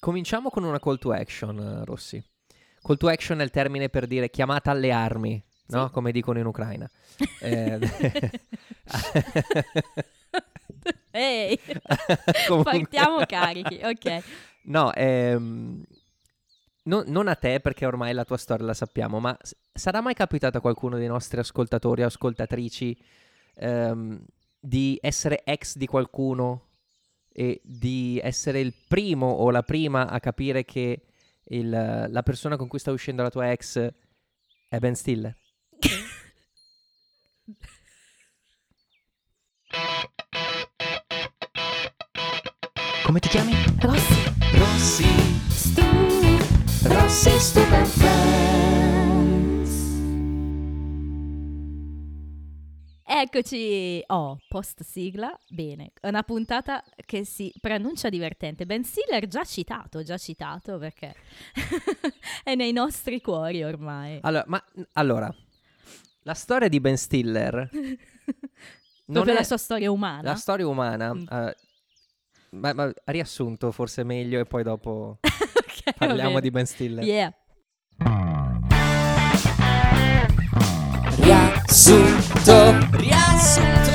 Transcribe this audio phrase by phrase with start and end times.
[0.00, 2.22] cominciamo con una call to action, Rossi.
[2.82, 5.86] Call to action è il termine per dire chiamata alle armi, no?
[5.86, 5.92] Sì.
[5.92, 6.88] Come dicono in Ucraina.
[7.40, 7.78] Eh,
[11.10, 11.58] Ehi,
[12.62, 14.22] partiamo carichi, ok.
[14.64, 15.82] No, ehm,
[16.84, 20.14] non, non a te perché ormai la tua storia la sappiamo, ma s- sarà mai
[20.14, 22.96] capitato a qualcuno dei nostri ascoltatori o ascoltatrici
[23.54, 24.24] ehm,
[24.60, 26.67] di essere ex di qualcuno
[27.38, 31.02] e di essere il primo o la prima a capire che
[31.50, 33.88] il- la persona con cui sta uscendo la tua ex
[34.68, 35.36] è Ben Stiller?
[43.04, 43.52] Come ti chiami?
[43.80, 45.06] Rossi, Rossi.
[45.48, 45.82] stu,
[46.82, 47.86] Rossi Stupid
[53.20, 58.64] Eccoci, oh, post sigla, bene, una puntata che si preannuncia divertente.
[58.64, 61.16] Ben Stiller già citato, già citato perché
[62.44, 64.20] è nei nostri cuori ormai.
[64.22, 65.34] Allora, ma, allora,
[66.22, 67.68] la storia di Ben Stiller
[69.06, 70.22] non è la sua storia umana.
[70.22, 71.12] la storia umana.
[71.12, 71.24] Mm.
[71.28, 71.56] eh,
[72.50, 75.18] ma, ma riassunto forse meglio e poi dopo
[75.98, 77.02] parliamo di Ben Stiller.
[77.02, 77.34] Yeah.
[81.68, 82.96] Riassunto.
[82.96, 83.90] Riassunto.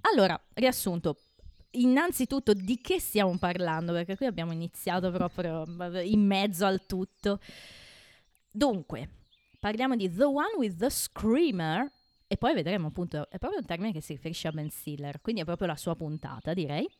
[0.00, 1.16] Allora, riassunto.
[1.74, 3.92] Innanzitutto di che stiamo parlando?
[3.92, 5.64] Perché qui abbiamo iniziato proprio
[6.02, 7.38] in mezzo al tutto.
[8.50, 9.10] Dunque,
[9.60, 11.88] parliamo di The One with the Screamer
[12.26, 15.42] e poi vedremo appunto, è proprio un termine che si riferisce a Ben Stiller, quindi
[15.42, 16.90] è proprio la sua puntata, direi.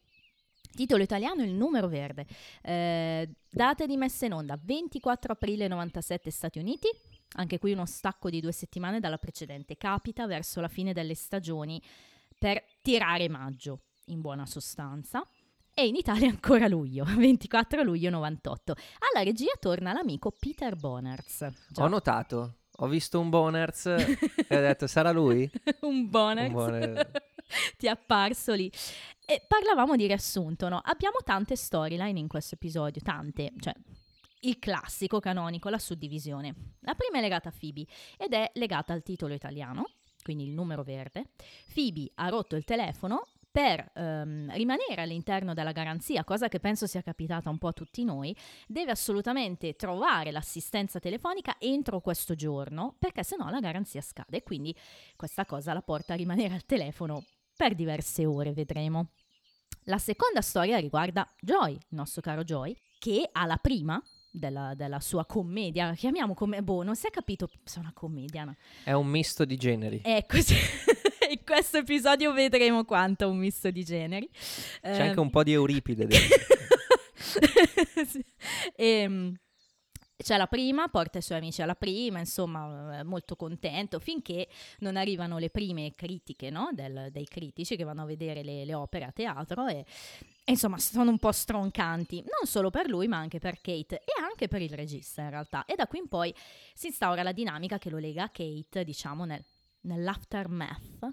[0.75, 2.27] Titolo italiano Il numero verde.
[2.63, 6.89] Eh, date di messa in onda 24 aprile 97 Stati Uniti.
[7.35, 9.77] Anche qui uno stacco di due settimane dalla precedente.
[9.77, 11.81] Capita verso la fine delle stagioni
[12.39, 15.27] per tirare maggio, in buona sostanza.
[15.75, 18.75] E in Italia ancora luglio, 24 luglio 98.
[19.13, 21.49] Alla regia torna l'amico Peter Bonerz.
[21.69, 21.85] Già.
[21.85, 25.51] Ho notato, ho visto un Boners e ho detto sarà lui?
[25.83, 26.49] un Bonerz.
[26.49, 27.11] Un Bonerz.
[27.77, 28.71] Ti è apparso lì.
[29.27, 30.81] E parlavamo di riassunto, no?
[30.83, 33.75] Abbiamo tante storyline in questo episodio, tante, cioè
[34.41, 36.55] il classico canonico, la suddivisione.
[36.81, 39.91] La prima è legata a Phoebe ed è legata al titolo italiano,
[40.23, 41.31] quindi il numero verde.
[41.73, 47.03] Phoebe ha rotto il telefono per ehm, rimanere all'interno della garanzia, cosa che penso sia
[47.03, 48.35] capitata un po' a tutti noi,
[48.67, 54.43] deve assolutamente trovare l'assistenza telefonica entro questo giorno, perché sennò la garanzia scade.
[54.43, 54.75] Quindi
[55.17, 57.25] questa cosa la porta a rimanere al telefono
[57.61, 59.11] per diverse ore, vedremo.
[59.85, 64.99] La seconda storia riguarda Joy, il nostro caro Joy, che ha la prima della, della
[65.01, 68.57] sua commedia, chiamiamo come, boh, non si è capito se è una commedia, no?
[68.83, 70.01] È un misto di generi.
[70.03, 70.55] È così.
[71.31, 74.27] In questo episodio vedremo quanto è un misto di generi.
[74.33, 76.09] C'è Ehm, anche un po' di Euripide.
[78.07, 78.25] Sì.
[78.77, 79.37] Ehm,
[80.23, 84.49] c'è la prima, porta i suoi amici alla prima, insomma, è molto contento, finché
[84.81, 86.71] non arrivano le prime critiche no?
[86.73, 89.85] Del- dei critici che vanno a vedere le, le opere a teatro e,
[90.45, 94.13] e, insomma sono un po' stroncanti, non solo per lui ma anche per Kate e
[94.23, 95.65] anche per il regista in realtà.
[95.65, 96.35] E da qui in poi
[96.75, 99.45] si instaura la dinamica che lo lega a Kate, diciamo, nel,
[99.83, 101.09] nell'aftermath,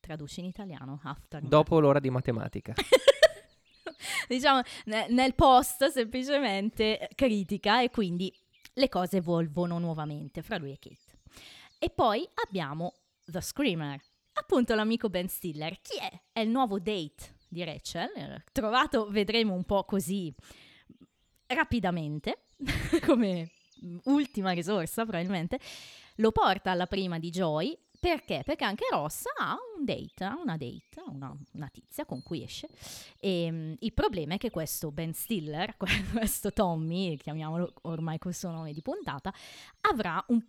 [0.00, 1.50] traduce in italiano, aftermath.
[1.50, 2.74] Dopo l'ora di matematica.
[4.28, 8.32] diciamo ne- nel post semplicemente eh, critica e quindi
[8.74, 11.20] le cose evolvono nuovamente fra lui e Kate.
[11.78, 12.94] E poi abbiamo
[13.24, 14.00] The Screamer,
[14.34, 15.80] appunto l'amico Ben Stiller.
[15.80, 16.22] Chi è?
[16.32, 20.34] È il nuovo date di Rachel, eh, trovato, vedremo un po' così
[21.46, 22.44] rapidamente,
[23.04, 23.50] come
[24.04, 25.58] ultima risorsa probabilmente,
[26.16, 27.76] lo porta alla prima di Joy.
[28.02, 28.42] Perché?
[28.44, 32.68] Perché anche Ross ha un date, ha una date, una, una tizia con cui esce.
[33.20, 35.76] E mm, il problema è che questo Ben Stiller,
[36.10, 39.32] questo Tommy, chiamiamolo ormai col suo nome di puntata,
[39.82, 40.44] avrà un,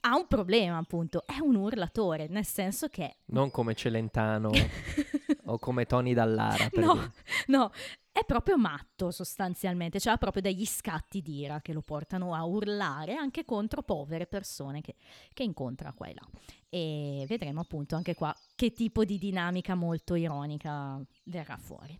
[0.00, 3.16] ha un problema appunto, è un urlatore, nel senso che...
[3.26, 4.50] Non come Celentano
[5.46, 6.68] o come Tony Dallara.
[6.74, 7.12] No, dire.
[7.48, 7.70] no,
[8.12, 12.44] è proprio matto sostanzialmente, cioè ha proprio degli scatti di ira che lo portano a
[12.44, 14.94] urlare anche contro povere persone che,
[15.32, 16.28] che incontra qua e là.
[16.68, 21.98] E vedremo appunto anche qua che tipo di dinamica molto ironica verrà fuori.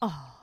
[0.00, 0.40] Oh,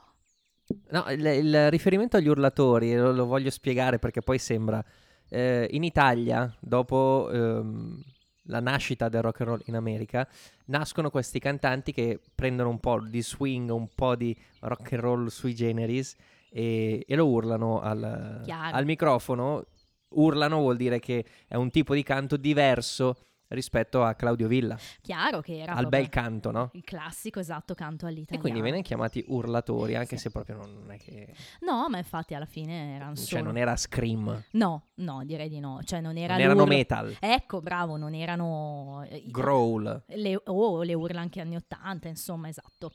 [0.90, 4.84] No, il, il riferimento agli urlatori lo, lo voglio spiegare perché poi sembra
[5.30, 8.02] eh, in Italia, dopo ehm,
[8.44, 10.28] la nascita del rock and roll in America,
[10.66, 15.26] nascono questi cantanti che prendono un po' di swing, un po' di rock and roll
[15.28, 16.14] sui generis
[16.50, 18.42] e, e lo urlano al,
[18.74, 19.64] al microfono.
[20.12, 23.16] Urlano vuol dire che è un tipo di canto diverso
[23.50, 26.70] rispetto a Claudio Villa, Chiaro che era al bel canto, no?
[26.74, 28.38] il classico esatto canto all'italiano.
[28.38, 30.22] E quindi vengono chiamati urlatori, anche Sì.
[30.22, 31.34] se proprio non è che...
[31.60, 33.42] No, ma infatti alla fine erano Cioè, solo...
[33.44, 35.80] non era scream, No, no, direi di no.
[35.84, 39.04] Cioè non era non erano metal, Ecco, bravo, non erano...
[39.08, 40.04] eh, growl.
[40.06, 42.92] Le, o le urla anche anni 80, insomma, esatto.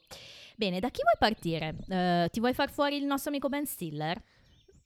[0.56, 1.76] Bene, da chi vuoi partire?
[1.88, 4.22] Eh, ti vuoi far fuori il nostro amico Ben Stiller?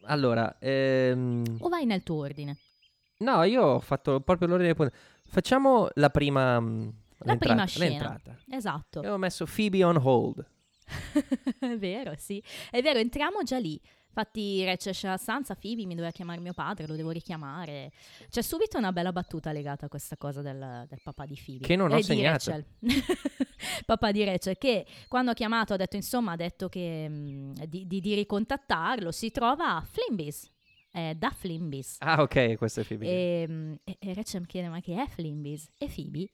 [0.04, 2.58] Allora, ehm, O vai nel tuo ordine?
[3.20, 4.74] no, io ho fatto proprio l'ordine.
[5.30, 6.60] Facciamo la prima...
[6.60, 6.90] mm,
[7.20, 7.86] La prima scena.
[7.90, 8.38] l'entrata.
[8.50, 9.02] Esatto.
[9.02, 10.46] E ho messo Phoebe on hold.
[11.60, 12.42] è vero, sì.
[12.70, 13.80] È vero, entriamo già lì.
[14.08, 17.92] Infatti, Rachel c'è la stanza, Phoebe mi doveva chiamare mio padre, lo devo richiamare.
[18.30, 21.66] C'è subito una bella battuta legata a questa cosa del, del papà di Phoebe.
[21.66, 22.64] Che non ho Eh, di segnato.
[23.86, 27.86] Papà di Rachel, che quando ha chiamato ha detto, insomma, ha detto che, mm, di,
[27.86, 29.12] di, di ricontattarlo.
[29.12, 30.50] Si trova a Flimbies,
[30.92, 31.98] eh, da Flimbies.
[32.00, 33.06] Ah, ok, questo è Phoebe.
[33.06, 35.70] E, mm, e, e Rachel mi chiede, ma che è Flimbies?
[35.78, 36.30] E Phoebe?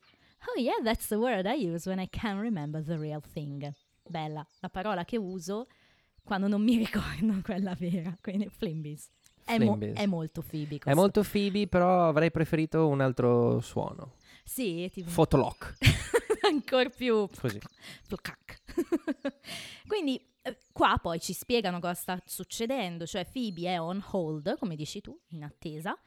[0.48, 3.72] Oh yeah, that's the word I use when I can't remember the real thing.
[4.08, 5.68] Bella, la parola che uso
[6.24, 9.10] quando non mi ricordo quella vera, quindi Flimbies.
[9.44, 11.00] È, mo- è molto Phoebe È questo.
[11.00, 14.16] molto Phoebe, però avrei preferito un altro suono.
[14.44, 15.12] Sì, tipo...
[15.12, 15.76] Photolock.
[16.50, 17.28] ancora più...
[17.40, 17.60] Così.
[19.88, 20.20] Quindi
[20.72, 25.18] qua poi ci spiegano cosa sta succedendo, cioè Phoebe è on hold, come dici tu,
[25.30, 25.98] in attesa,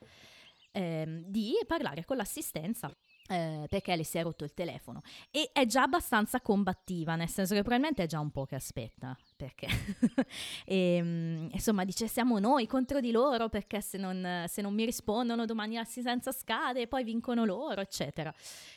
[0.73, 2.95] ehm, di parlare con l'assistenza.
[3.31, 7.53] eh, perché le si è rotto il telefono e è già abbastanza combattiva, nel senso
[7.55, 9.67] che probabilmente è già un po' che aspetta, perché
[10.65, 15.45] Ehm, insomma dice siamo noi contro di loro perché se non, se non mi rispondono
[15.45, 18.33] domani l'assistenza scade e poi vincono loro, eccetera.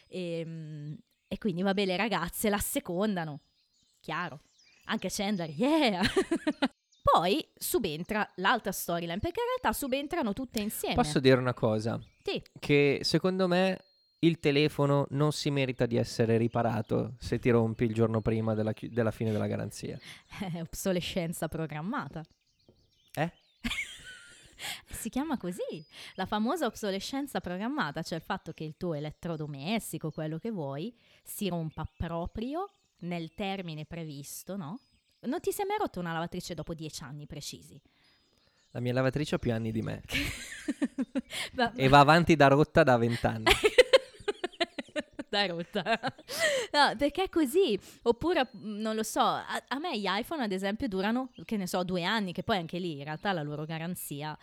[0.09, 0.97] Ehm,
[1.29, 3.39] e quindi vabbè le ragazze la secondano,
[4.01, 4.41] chiaro.
[4.85, 6.01] Anche Chandler, yeah!
[7.01, 10.95] Poi subentra l'altra storyline, perché in realtà subentrano tutte insieme.
[10.95, 11.99] Posso dire una cosa?
[12.23, 13.79] Sì, Che secondo me
[14.19, 18.73] il telefono non si merita di essere riparato se ti rompi il giorno prima della,
[18.73, 19.97] chi- della fine della garanzia.
[20.53, 22.23] è obsolescenza programmata.
[23.15, 23.31] Eh?
[24.89, 25.83] si chiama così,
[26.15, 31.49] la famosa obsolescenza programmata, cioè il fatto che il tuo elettrodomestico, quello che vuoi, si
[31.49, 34.79] rompa proprio nel termine previsto, no?
[35.21, 37.79] Non ti sei mai rotto una lavatrice dopo dieci anni precisi?
[38.71, 40.01] La mia lavatrice ha più anni di me
[41.53, 43.45] Va- e va avanti da rotta da vent'anni.
[45.29, 45.83] da rotta.
[46.71, 47.77] No, perché è così.
[48.03, 51.67] Oppure, mh, non lo so, a, a me gli iPhone ad esempio durano, che ne
[51.67, 54.37] so, due anni, che poi anche lì in realtà la loro garanzia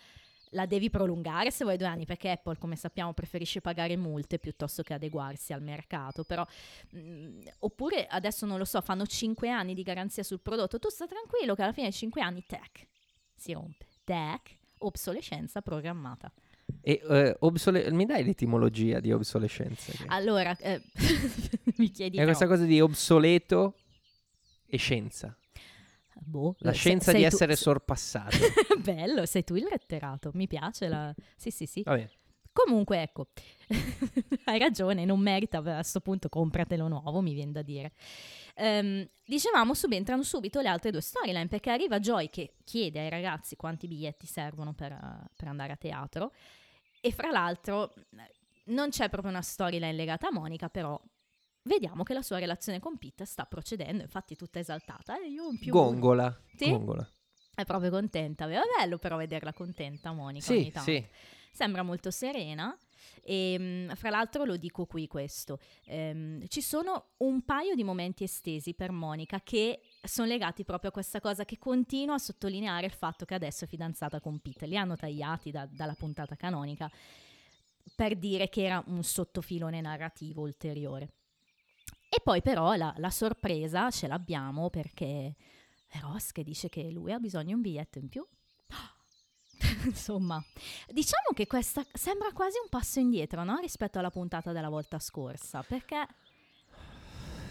[0.50, 4.82] la devi prolungare se vuoi due anni, perché Apple, come sappiamo, preferisce pagare multe piuttosto
[4.82, 6.24] che adeguarsi al mercato.
[6.24, 6.46] Però,
[6.90, 10.78] mh, oppure adesso non lo so, fanno cinque anni di garanzia sul prodotto.
[10.78, 12.86] Tu sta tranquillo che alla fine dei cinque anni, tac,
[13.34, 13.86] si rompe.
[14.04, 16.32] Tac, obsolescenza programmata.
[16.80, 19.92] E eh, obsole- mi dai l'etimologia di obsolescenza?
[19.92, 20.80] Che- Allora, eh,
[21.76, 23.74] mi chiedi È questa cosa di obsoleto
[24.66, 25.36] e scienza.
[26.28, 28.36] Boh, La eh, scienza sei di tu- essere se- sorpassato.
[28.82, 31.14] Bello, sei tu il letterato, mi piace la...
[31.36, 31.82] Sì, sì, sì.
[31.82, 32.08] Vabbè.
[32.52, 33.28] Comunque, ecco,
[34.46, 37.92] hai ragione, non merita, a questo punto compratelo nuovo, mi viene da dire.
[38.56, 43.54] Ehm, dicevamo, subentrano subito le altre due storyline, perché arriva Joy che chiede ai ragazzi
[43.54, 44.90] quanti biglietti servono per,
[45.36, 46.32] per andare a teatro,
[47.00, 47.94] e fra l'altro
[48.64, 51.00] non c'è proprio una storyline legata a Monica, però
[51.68, 55.20] vediamo che la sua relazione con Pete sta procedendo, infatti tutta esaltata.
[55.20, 55.70] Eh, io un più.
[55.70, 56.36] Gongola.
[56.56, 56.70] Sì?
[56.70, 57.08] Gongola.
[57.54, 58.48] È proprio contenta.
[58.48, 60.46] È bello però vederla contenta, Monica.
[60.46, 60.90] Sì, ogni tanto.
[60.90, 61.06] sì.
[61.52, 62.76] Sembra molto serena.
[63.22, 68.24] E mh, fra l'altro lo dico qui questo, ehm, ci sono un paio di momenti
[68.24, 72.92] estesi per Monica che sono legati proprio a questa cosa che continua a sottolineare il
[72.92, 74.66] fatto che adesso è fidanzata con Pete.
[74.66, 76.90] Li hanno tagliati da- dalla puntata canonica
[77.94, 81.12] per dire che era un sottofilone narrativo ulteriore.
[82.10, 85.34] E poi però la, la sorpresa ce l'abbiamo perché
[86.00, 88.26] Ross che dice che lui ha bisogno di un biglietto in più.
[89.84, 90.42] Insomma,
[90.88, 93.56] diciamo che questa sembra quasi un passo indietro, no?
[93.60, 96.06] Rispetto alla puntata della volta scorsa, perché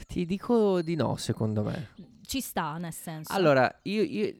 [0.08, 1.90] Ti dico di no, secondo me.
[2.24, 3.32] ci sta, nel senso.
[3.34, 4.34] Allora, io, io-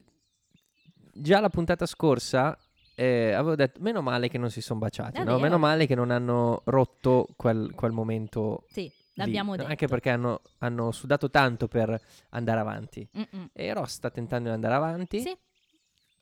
[1.12, 2.58] già la puntata scorsa
[2.94, 5.38] eh, avevo detto, meno male che non si sono baciati, no?
[5.38, 9.56] Meno male che non hanno rotto quel, quel momento sì, l'abbiamo no?
[9.56, 9.68] detto.
[9.68, 13.06] Anche perché hanno, hanno sudato tanto per andare avanti.
[13.16, 13.50] Mm-mm.
[13.52, 15.20] E Ross sta tentando di andare avanti.
[15.20, 15.36] Sì.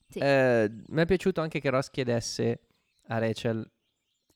[0.09, 0.19] Sì.
[0.21, 2.61] Eh, mi è piaciuto anche che Ross chiedesse
[3.09, 3.69] a Rachel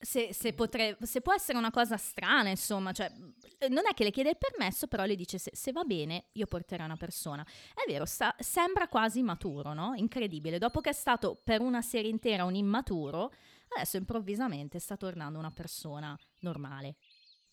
[0.03, 3.13] Se, se potre- se può essere una cosa strana, insomma, cioè,
[3.59, 6.25] eh, non è che le chiede il permesso, però le dice se, se va bene
[6.33, 7.47] io porterò una persona.
[7.75, 9.93] È vero, sta- sembra quasi maturo, no?
[9.95, 10.59] Incredibile.
[10.59, 13.31] Dopo che è stato per una serie intera un immaturo,
[13.77, 16.97] adesso improvvisamente sta tornando una persona normale.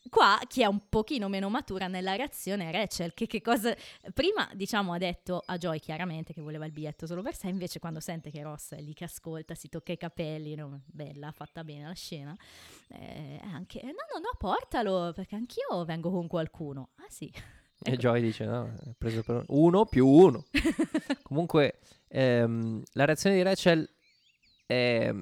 [0.10, 3.76] Qua chi è un pochino meno matura nella reazione è Rachel, che, che cosa...
[4.14, 7.80] Prima, diciamo, ha detto a Joy chiaramente che voleva il biglietto solo per sé, invece
[7.80, 10.82] quando sente che Ross è lì che ascolta, si tocca i capelli, no?
[10.86, 12.36] bella, fatta bene la scena,
[12.90, 16.90] eh, anche, no, no, no, portalo, perché anch'io vengo con qualcuno.
[16.98, 17.32] Ah sì.
[17.84, 18.02] E Ecco.
[18.02, 20.46] Joy dice: No, è preso per uno più uno.
[21.22, 23.88] Comunque, ehm, la reazione di Rachel
[24.66, 25.14] è,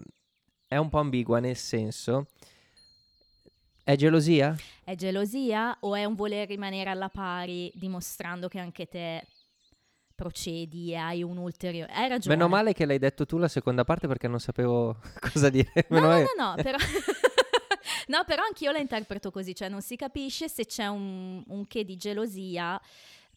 [0.67, 2.27] è un po' ambigua, nel senso.
[3.87, 4.55] È gelosia?
[4.83, 9.27] È gelosia o è un voler rimanere alla pari dimostrando che anche te
[10.15, 11.91] procedi e hai un ulteriore...
[11.93, 12.35] Hai ragione.
[12.35, 14.99] Meno male che l'hai detto tu la seconda parte perché non sapevo
[15.31, 15.71] cosa dire.
[15.89, 16.79] No, no, no, no, però...
[18.07, 21.85] no, però anch'io la interpreto così, cioè non si capisce se c'è un, un che
[21.85, 22.81] di gelosia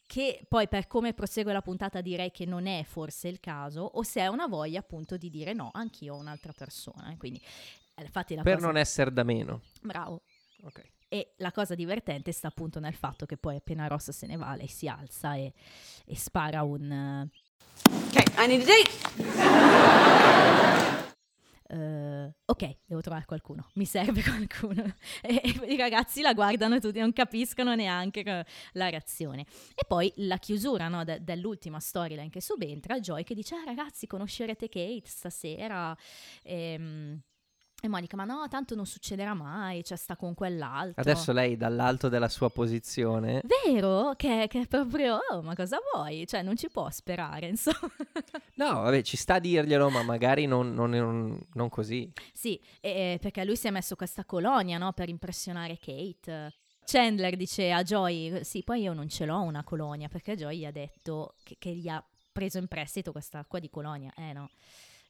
[0.07, 4.01] che poi per come prosegue la puntata direi che non è forse il caso, o
[4.01, 7.11] se è una voglia appunto di dire no, anch'io ho un'altra persona.
[7.11, 7.39] eh, Quindi,
[7.93, 8.65] eh, infatti la Per cosa...
[8.65, 9.61] non essere da meno.
[9.79, 10.23] Bravo.
[10.63, 10.81] Ok.
[11.07, 14.55] E la cosa divertente sta appunto nel fatto che poi appena Ross se ne va,
[14.55, 15.53] lei si alza e,
[16.05, 17.27] e spara un...
[18.09, 18.89] Okay, I need a date.
[21.69, 24.83] eh, ok, devo trovare qualcuno, mi serve qualcuno.
[25.21, 29.45] E, e i ragazzi la guardano tutti, non capiscono neanche la reazione.
[29.73, 34.05] E poi la chiusura no, de- dell'ultima storyline che subentra, Joy che dice, ah ragazzi,
[34.05, 35.97] conoscerete Kate stasera?
[36.43, 37.19] Ehm,
[37.81, 41.01] E, Monica, ma no, tanto non succederà mai, cioè sta con quell'altro.
[41.01, 44.13] Adesso lei dall'alto della sua posizione Vero?
[44.17, 46.27] Che, che è proprio, oh, ma cosa vuoi?
[46.27, 47.77] Cioè, non ci può sperare, insomma.
[48.55, 52.11] No, vabbè, ci sta a dirglielo, ma magari non, non- non- non così.
[52.33, 54.91] sì, e- perché lui si è messo questa colonia, no?
[54.91, 56.53] Per impressionare Kate.
[56.83, 60.65] Chandler dice a Joy, sì, poi io non ce l'ho una colonia, perché Joy gli
[60.65, 64.11] ha detto che, che gli ha preso in prestito questa acqua di colonia.
[64.17, 64.49] Eh no.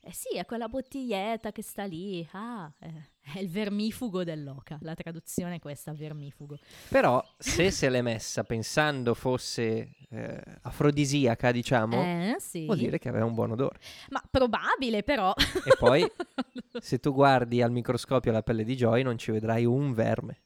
[0.02, 2.28] Eh sì, è quella bottiglietta che sta lì.
[2.32, 4.78] Ah, eh, è il vermifugo dell'oca.
[4.82, 6.58] La traduzione è questa, vermifugo.
[6.88, 12.66] Però, se se l'è messa pensando fosse eh, afrodisiaca, diciamo, Eh, sì.
[12.66, 13.80] vuol dire che aveva un buon odore.
[14.10, 15.34] Ma probabile però.
[15.66, 16.10] E poi,
[16.80, 20.42] se tu guardi al microscopio la pelle di Joy, non ci vedrai un verme.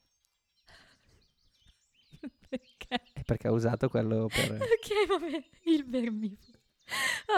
[2.48, 3.02] Perché?
[3.12, 4.52] È perché ha usato quello per...
[4.60, 6.53] Ok, vabbè, il vermifugo.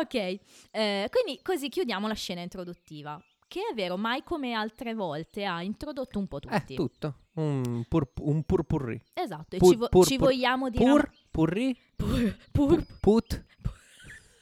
[0.00, 3.20] Ok, eh, quindi così chiudiamo la scena introduttiva.
[3.48, 6.74] Che è vero, mai come altre volte ha introdotto un po' Eh, tutti.
[6.74, 7.14] tutto.
[7.34, 9.00] Un, pur, un purpurri.
[9.14, 10.84] Esatto, e Pur- ci, vo- pur- ci vogliamo dire...
[10.84, 13.44] Pur, purri, Pur, pur, put,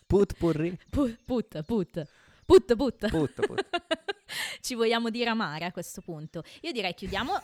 [0.06, 2.06] put, purri, put, put, put,
[2.46, 3.08] put, put.
[3.11, 3.68] put, put.
[4.62, 6.42] ci vogliamo dire amare a questo punto.
[6.62, 7.30] Io direi chiudiamo...
[7.37, 7.42] non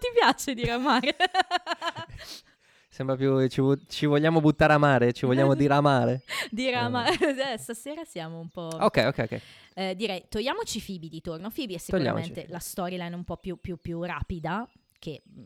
[0.00, 1.14] ti piace dire amare?
[2.92, 6.22] Sembra più ci, ci vogliamo buttare a mare, ci vogliamo diramare.
[6.50, 7.52] dire Eh.
[7.52, 8.68] Eh, stasera siamo un po'...
[8.80, 9.40] Ok, ok, ok.
[9.74, 11.50] Eh, direi togliamoci Phoebe di torno.
[11.50, 14.68] Phoebe è sicuramente la storyline un po' più, più- più rapida.
[14.98, 15.40] Che, mh,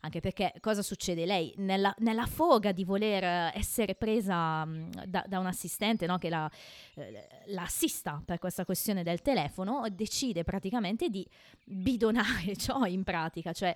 [0.00, 1.24] anche perché cosa succede?
[1.24, 6.28] Lei nella, nella foga di voler essere presa mh, da, da un assistente no, che
[6.28, 6.50] la,
[6.96, 11.24] eh, la assista per questa questione del telefono, decide praticamente di
[11.64, 13.52] bidonare ciò in pratica.
[13.52, 13.74] Cioè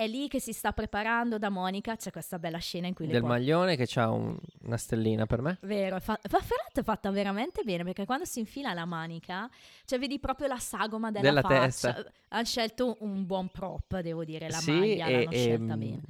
[0.00, 1.94] è lì che si sta preparando da Monica.
[1.94, 5.58] C'è questa bella scena in cui Del porta- maglione che ha una stellina per me.
[5.60, 9.46] Vero, fa- fa- fra l'altro è fatta veramente bene perché quando si infila la manica,
[9.84, 11.92] cioè vedi proprio la sagoma della, Della faccia.
[11.92, 12.12] testa.
[12.28, 16.00] Hanno scelto un buon prop, devo dire, la sì, maglia e, l'hanno scelta ehm, bene.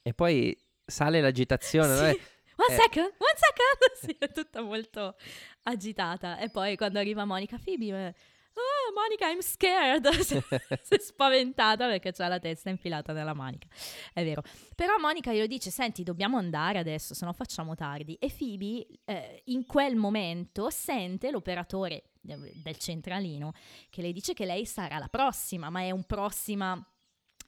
[0.00, 1.88] e poi sale l'agitazione.
[1.88, 1.96] no?
[1.96, 2.04] Sì.
[2.04, 2.20] Eh,
[2.56, 2.80] One eh.
[2.80, 3.94] second, one second!
[4.00, 5.16] sì, è tutta molto
[5.64, 6.38] agitata.
[6.38, 8.14] E poi quando arriva Monica Phoebe,
[8.54, 10.08] oh Monica, I'm scared!
[10.20, 13.66] si è spaventata perché c'ha la testa infilata nella manica.
[14.12, 14.42] È vero.
[14.74, 18.14] Però Monica glielo dice, senti, dobbiamo andare adesso, se no facciamo tardi.
[18.14, 23.52] E Phoebe eh, in quel momento sente l'operatore de- del centralino
[23.90, 26.80] che le dice che lei sarà la prossima, ma è un prossima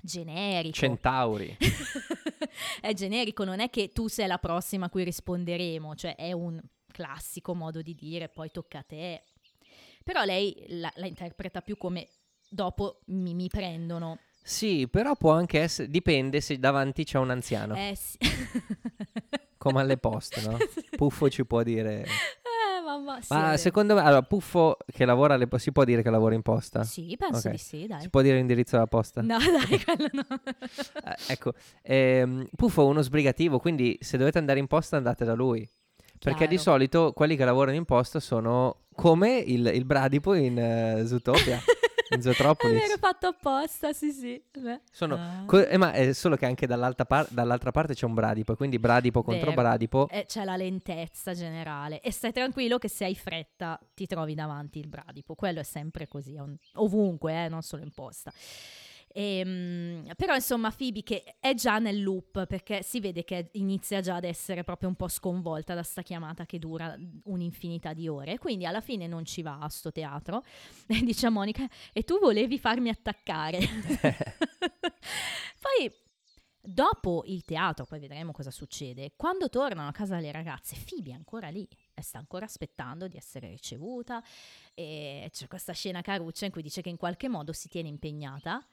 [0.00, 0.76] generico.
[0.76, 1.56] Centauri.
[2.80, 6.60] è generico, non è che tu sei la prossima a cui risponderemo, cioè è un
[6.92, 9.24] classico modo di dire, poi tocca a te.
[10.06, 12.06] Però lei la, la interpreta più come
[12.48, 14.20] dopo mi, mi prendono.
[14.40, 15.90] Sì, però può anche essere.
[15.90, 17.74] Dipende se davanti c'è un anziano.
[17.74, 18.16] Eh sì.
[19.58, 20.58] Come alle poste, no?
[20.96, 22.04] Puffo ci può dire.
[22.04, 26.02] Eh, mamma, sì, Ma secondo me, allora, Puffo che lavora alle po- si può dire
[26.02, 26.84] che lavora in posta?
[26.84, 27.50] Sì, penso Ok.
[27.54, 28.02] di sì, dai.
[28.02, 29.22] Si può dire l'indirizzo della posta?
[29.22, 30.24] No, dai, quello no.
[31.04, 35.34] Eh, ecco, ehm, Puffo è uno sbrigativo, quindi se dovete andare in posta andate da
[35.34, 35.68] lui.
[36.30, 41.06] Perché di solito quelli che lavorano in posta sono come il, il bradipo in eh,
[41.06, 41.54] Zootopia,
[42.10, 42.80] in È Zootropolis.
[42.80, 44.42] vero, fatto apposta, sì, sì.
[44.92, 45.42] Sono Ah.
[45.46, 48.78] co- eh, ma è solo che anche dall'altra, par- dall'altra parte c'è un bradipo, quindi
[48.78, 49.60] bradipo contro Vero.
[49.60, 50.08] bradipo.
[50.10, 54.78] Eh, c'è la lentezza generale e stai tranquillo che se hai fretta ti trovi davanti
[54.78, 58.32] il bradipo, quello è sempre così, è un- ovunque, eh, non solo in posta.
[59.18, 64.16] Ehm, però insomma Phoebe che è già nel loop perché si vede che inizia già
[64.16, 66.94] ad essere proprio un po' sconvolta da sta chiamata che dura
[67.24, 70.42] un'infinità di ore, quindi alla fine non ci va a sto teatro.
[70.96, 73.58] E dice a Monica e tu volevi farmi attaccare.
[75.60, 75.90] Poi
[76.60, 81.14] dopo il teatro, poi vedremo cosa succede, quando tornano a casa le ragazze, Phoebe è
[81.14, 84.22] ancora lì e sta ancora aspettando di essere ricevuta.
[84.74, 88.64] E c'è questa scena caruccia in cui dice che in qualche modo si tiene impegnata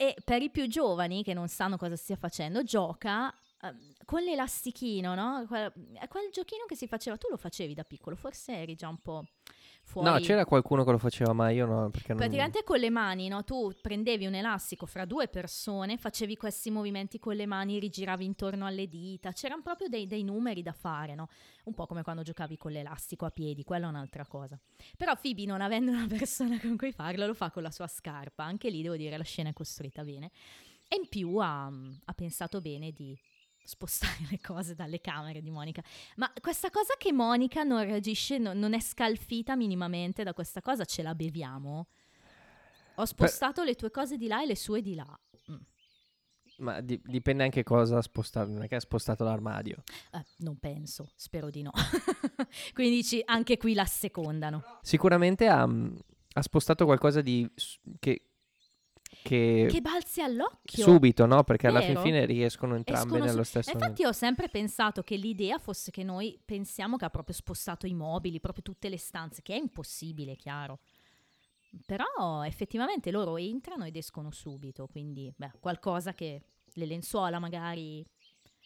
[0.00, 5.16] e per i più giovani che non sanno cosa stia facendo, gioca uh, con l'elastichino,
[5.16, 5.44] no?
[5.48, 5.72] Quel,
[6.08, 9.24] quel giochino che si faceva, tu lo facevi da piccolo, forse eri già un po'
[9.88, 10.10] fuori.
[10.10, 11.88] No, c'era qualcuno che lo faceva, ma io no.
[11.90, 12.18] Perché non...
[12.18, 13.42] Praticamente con le mani, no?
[13.42, 18.66] Tu prendevi un elastico fra due persone, facevi questi movimenti con le mani, rigiravi intorno
[18.66, 21.28] alle dita, c'erano proprio dei, dei numeri da fare, no?
[21.64, 24.58] Un po' come quando giocavi con l'elastico a piedi, quella è un'altra cosa.
[24.96, 28.44] Però Phoebe, non avendo una persona con cui farlo, lo fa con la sua scarpa.
[28.44, 30.30] Anche lì devo dire la scena è costruita bene.
[30.86, 33.18] E in più ha, ha pensato bene di
[33.68, 35.82] spostare le cose dalle camere di Monica.
[36.16, 40.86] Ma questa cosa che Monica non reagisce, no, non è scalfita minimamente da questa cosa,
[40.86, 41.86] ce la beviamo?
[42.94, 43.66] Ho spostato per...
[43.66, 45.20] le tue cose di là e le sue di là.
[45.50, 45.56] Mm.
[46.60, 49.82] Ma di- dipende anche cosa ha spostato, non è che ha spostato l'armadio.
[50.12, 51.70] Eh, non penso, spero di no.
[52.72, 54.78] Quindi dici, anche qui la secondano.
[54.80, 57.46] Sicuramente ha, ha spostato qualcosa di,
[57.98, 58.27] che,
[59.28, 60.82] che, che balzi all'occhio.
[60.82, 61.44] Subito, no?
[61.44, 61.78] Perché Vero?
[61.78, 64.08] alla fin fine riescono entrambe Escono nello su- stesso Infatti momento.
[64.08, 68.40] ho sempre pensato che l'idea fosse che noi pensiamo che ha proprio spostato i mobili,
[68.40, 70.78] proprio tutte le stanze, che è impossibile, chiaro.
[71.84, 76.42] Però effettivamente loro entrano ed escono subito, quindi beh, qualcosa che
[76.72, 78.04] le lenzuola magari...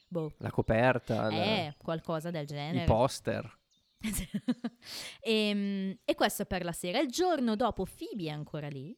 [0.07, 0.33] Boh.
[0.38, 1.28] La coperta.
[1.28, 1.75] Eh, la...
[1.76, 2.85] qualcosa del genere.
[2.85, 3.59] I poster.
[3.99, 4.11] e,
[5.49, 7.00] ehm, e, questo è per la sera.
[7.00, 8.97] Il giorno dopo Phoebe è ancora lì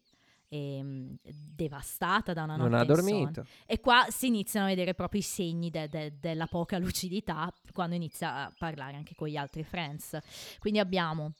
[0.54, 3.46] ehm, devastata da una notte Non ha dormito.
[3.66, 7.96] E qua si iniziano a vedere proprio i segni de- de- della poca lucidità quando
[7.96, 10.18] inizia a parlare anche con gli altri friends.
[10.58, 11.32] Quindi abbiamo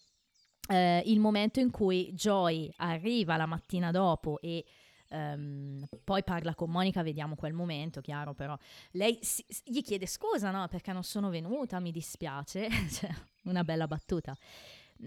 [0.69, 4.65] eh, il momento in cui Joy arriva la mattina dopo e
[5.07, 8.59] Um, poi parla con Monica, vediamo quel momento, chiaro, però
[8.93, 13.87] lei si, gli chiede scusa, no, perché non sono venuta, mi dispiace, cioè, una bella
[13.87, 14.37] battuta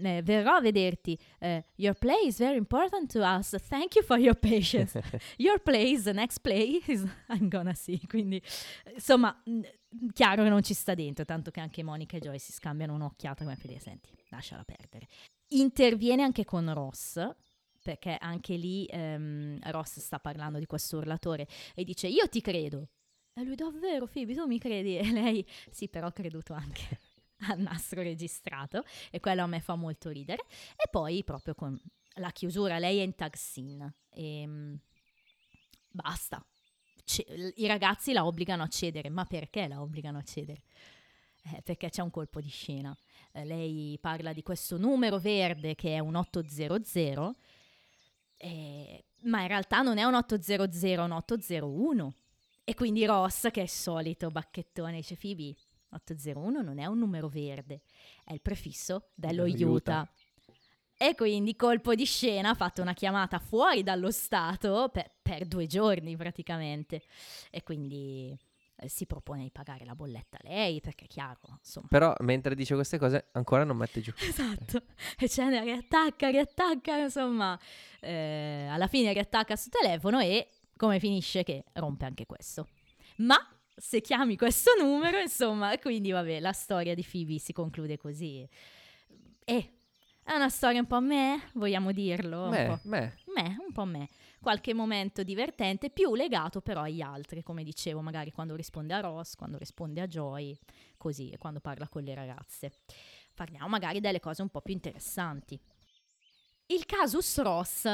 [0.02, 1.18] eh, verrò a vederti.
[1.40, 3.56] Uh, your play is very important to us.
[3.68, 4.98] Thank you for your patience.
[5.36, 8.00] your play is the next play is I'm gonna see.
[8.06, 8.42] Quindi,
[8.94, 9.60] insomma, mh,
[10.12, 13.44] chiaro che non ci sta dentro, tanto che anche Monica e Joy si scambiano un'occhiata
[13.44, 15.06] come per dire, senti, lasciala perdere.
[15.48, 17.26] Interviene anche con Ross,
[17.82, 22.90] perché anche lì um, Ross sta parlando di questo urlatore e dice, io ti credo.
[23.32, 24.98] E lui, davvero, Phoebe, tu mi credi?
[24.98, 26.98] E lei, sì, però ho creduto anche
[27.48, 30.42] al nastro registrato e quello a me fa molto ridere.
[30.76, 31.80] E poi proprio con
[32.14, 34.78] la chiusura, lei è in tag scene e ehm,
[35.90, 36.44] basta.
[37.04, 37.24] C-
[37.56, 40.62] I ragazzi la obbligano a cedere, ma perché la obbligano a cedere?
[41.54, 42.96] Eh, perché c'è un colpo di scena.
[43.32, 47.36] Eh, lei parla di questo numero verde che è un 800,
[48.36, 52.14] eh, ma in realtà non è un 800, è un 801.
[52.64, 55.54] E quindi Ross, che è il solito bacchettone, dice Phoebe,
[55.90, 57.82] 801 non è un numero verde,
[58.24, 60.08] è il prefisso dello Utah.
[61.00, 65.66] E quindi colpo di scena ha fatto una chiamata fuori dallo Stato per, per due
[65.66, 67.02] giorni praticamente.
[67.50, 68.36] E quindi
[68.80, 71.86] eh, si propone di pagare la bolletta a lei, perché è chiaro, insomma.
[71.88, 74.12] Però mentre dice queste cose ancora non mette giù.
[74.18, 74.82] Esatto,
[75.18, 77.58] e cioè riattacca, riattacca, insomma,
[78.00, 82.68] eh, alla fine riattacca sul telefono e come finisce che rompe anche questo.
[83.16, 83.36] Ma
[83.78, 88.46] se chiami questo numero, insomma, quindi vabbè, la storia di Phoebe si conclude così.
[89.44, 89.72] E
[90.22, 92.48] è una storia un po' me, vogliamo dirlo?
[92.48, 92.88] Me, un po'.
[92.88, 93.16] me.
[93.34, 94.08] me, un po' me.
[94.40, 99.34] Qualche momento divertente, più legato però agli altri, come dicevo, magari quando risponde a Ross,
[99.36, 100.58] quando risponde a Joy,
[100.96, 102.72] così, quando parla con le ragazze.
[103.34, 105.58] Parliamo magari delle cose un po' più interessanti.
[106.66, 107.88] Il casus Ross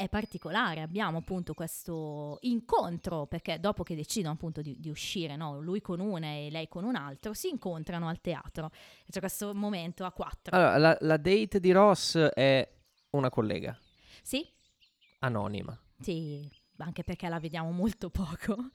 [0.00, 5.60] è particolare, abbiamo appunto questo incontro, perché dopo che decidono appunto di, di uscire, no?
[5.60, 8.70] lui con una e lei con un altro, si incontrano al teatro.
[9.10, 10.56] C'è questo momento a quattro.
[10.56, 12.66] Allora, la, la date di Ross è
[13.10, 13.78] una collega.
[14.22, 14.48] Sì.
[15.18, 15.78] Anonima.
[16.00, 18.70] Sì, anche perché la vediamo molto poco.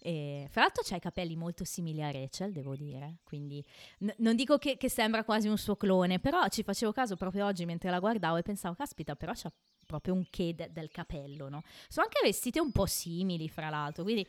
[0.00, 3.64] E, fra l'altro c'ha i capelli molto simili a Rachel, devo dire, quindi
[4.00, 7.46] n- non dico che, che, sembra quasi un suo clone, però ci facevo caso proprio
[7.46, 9.50] oggi mentre la guardavo e pensavo, caspita, però c'ha
[9.84, 11.62] proprio un che de- del capello, no?
[11.88, 14.26] Sono anche vestite un po' simili, fra l'altro, quindi...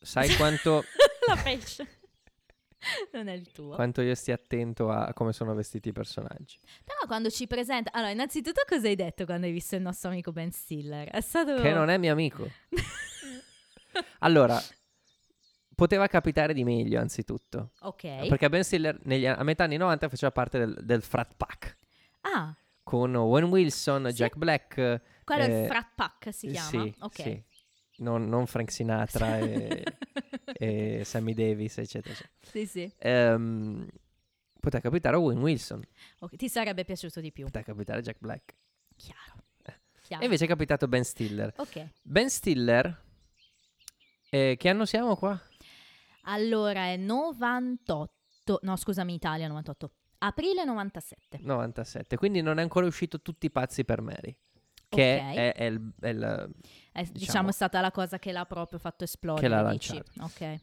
[0.00, 0.82] Sai quanto...
[1.28, 2.00] la pesce.
[3.12, 3.74] non è il tuo.
[3.76, 6.58] quanto io stia attento a come sono vestiti i personaggi.
[6.84, 7.92] Però quando ci presenta...
[7.92, 11.08] Allora, innanzitutto cosa hai detto quando hai visto il nostro amico Ben Stiller?
[11.08, 11.54] È stato...
[11.60, 12.48] Che non è mio amico.
[14.20, 14.58] Allora,
[15.74, 17.72] poteva capitare di meglio, anzitutto.
[17.80, 18.28] ok.
[18.28, 21.76] Perché Ben Stiller negli- a metà anni 90 faceva parte del, del frat pack
[22.22, 24.14] Ah, con Owen Wilson, Sì.
[24.16, 24.74] Jack Black.
[25.24, 26.68] quello è eh, il frat pack si chiama?
[26.68, 27.14] Sì, ok.
[27.22, 27.42] sì.
[27.98, 29.84] Non, non Frank Sinatra e,
[30.54, 32.12] e Sammy Davis, eccetera.
[32.14, 32.30] eccetera.
[32.40, 32.92] sì, sì.
[32.98, 33.86] Ehm,
[34.58, 35.82] poteva capitare Owen Wilson,
[36.20, 37.44] Ok, Ti sarebbe piaciuto di più.
[37.44, 38.54] poteva capitare Jack Black.
[38.96, 39.44] Chiaro.
[39.64, 40.24] E Chiaro.
[40.24, 41.52] invece è capitato Ben Stiller.
[41.56, 41.88] Ok.
[42.02, 43.00] Ben Stiller,
[44.30, 45.40] eh, che anno siamo qua?
[46.22, 48.58] Allora è 98.
[48.62, 49.90] No, scusami, Italia 98.
[50.24, 51.38] Aprile 97.
[51.42, 54.34] 97, quindi non è ancora uscito Tutti pazzi per Mary.
[54.88, 55.34] Che Ok.
[55.36, 56.50] è, è il, è il-
[56.92, 59.46] È, diciamo, Diciamo- è stata la cosa che l'ha proprio fatto esplodere.
[59.48, 60.10] Che l'ha lanciato.
[60.20, 60.60] Ok.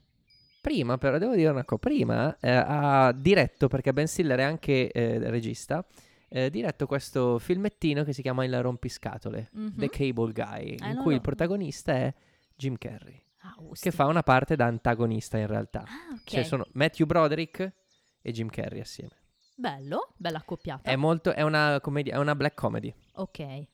[0.62, 1.80] Prima, però, devo dire una cosa.
[1.82, 5.86] Prima eh, ha diretto, perché Ben Stiller è anche eh, regista,
[6.30, 9.76] eh, diretto questo filmettino che si chiama Il rompiscatole, Mhm.
[9.78, 12.14] The Cable Guy, in non cui lo- il protagonista è
[12.56, 15.82] Jim Carrey, Ah, che fa una parte da antagonista in realtà.
[15.82, 16.22] Ah, ok.
[16.24, 17.74] Cioè sono Matthew Broderick
[18.22, 19.12] e Jim Carrey assieme.
[19.60, 20.90] Bello, bella accoppiata.
[20.90, 22.94] È molto, è una commedia, è una black comedy.
[23.14, 23.66] ok.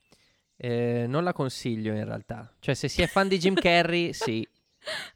[0.57, 2.51] Eh, non la consiglio in realtà.
[2.59, 4.47] Cioè, se si è fan di Jim Carrey, sì.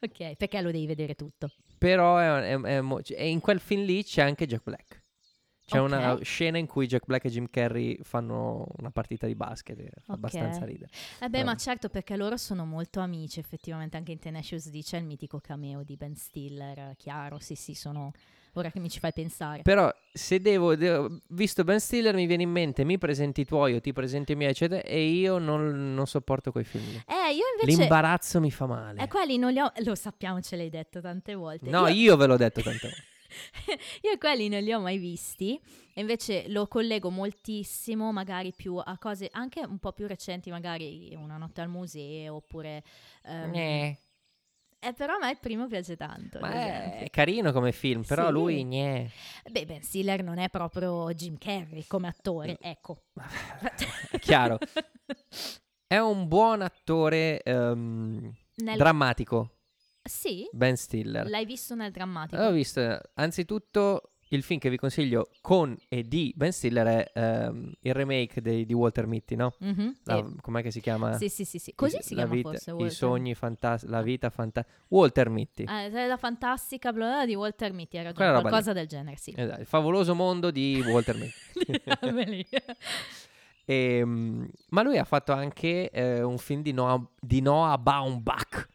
[0.02, 1.50] Ok, perché lo devi vedere tutto.
[1.78, 2.84] Però è, è-
[3.16, 5.04] è in quel film lì c'è anche Jack Black.
[5.66, 5.86] C'è Ok.
[5.88, 9.90] una scena in cui Jack Black e Jim Carrey fanno una partita di basket e
[10.02, 10.18] fa Ok.
[10.18, 10.92] abbastanza ridere.
[11.20, 14.84] Eh beh, Però- ma certo perché loro sono molto amici, effettivamente anche in Tenacious D
[14.84, 18.12] c'è il mitico cameo di Ben Stiller, eh, chiaro, sì sì, sono...
[18.60, 19.62] Ora che mi ci fai pensare.
[19.62, 23.76] Però se devo, devo- visto Ben Stiller mi viene in mente mi presenti i tuoi
[23.76, 27.02] o ti presenti i miei eccetera e io non, non sopporto quei film.
[27.08, 27.80] Eh, io invece...
[27.80, 29.02] L'imbarazzo mi fa male.
[29.02, 29.72] Eh, quelli non li ho...
[29.84, 31.70] Lo sappiamo, ce l'hai detto tante volte.
[31.70, 32.12] no, io...
[32.12, 33.04] io ve l'ho detto tante volte.
[34.02, 35.60] io quelli non li ho mai visti,
[35.94, 41.16] e invece lo collego moltissimo, magari più a cose anche un po' più recenti, magari
[41.16, 42.84] Una notte al museo, oppure...
[43.24, 43.98] Gnè.
[44.80, 46.40] Eh, però a me il primo piace tanto.
[46.40, 48.32] è carino come film, però Sì.
[48.32, 49.08] lui gnè.
[49.52, 53.04] Beh, Ben Stiller non è proprio Jim Carrey come attore, ecco.
[54.12, 54.58] È chiaro.
[55.88, 59.58] È un buon attore ehm, Nel- drammatico,
[60.04, 60.48] Sì?
[60.52, 61.28] Ben Stiller.
[61.30, 62.42] L'hai visto nel drammatico?
[62.42, 67.72] Ho visto, anzitutto, il film che vi consiglio con e di Ben Stiller è ehm,
[67.82, 69.56] il remake dei- di Walter Mitty, no?
[69.60, 71.14] Mhm, La- eh, com'è che si chiama?
[71.18, 71.74] Sì, sì, sì, sì.
[71.76, 72.70] Così I- si chiama vita- forse.
[72.70, 72.92] I Walter.
[72.92, 74.78] sogni fantastici, la vita fantastica.
[74.90, 75.64] Walter Mitty.
[75.64, 79.34] Eh, la fantastica bla bla di Walter Mitty, roba qualcosa del genere, sì.
[79.36, 81.82] Esatto, il favoloso mondo di Walter Mitty.
[82.02, 82.46] Diameli.
[83.66, 88.68] Ehm, ma lui ha fatto anche eh, un film di Noah, di Noah Baumbach,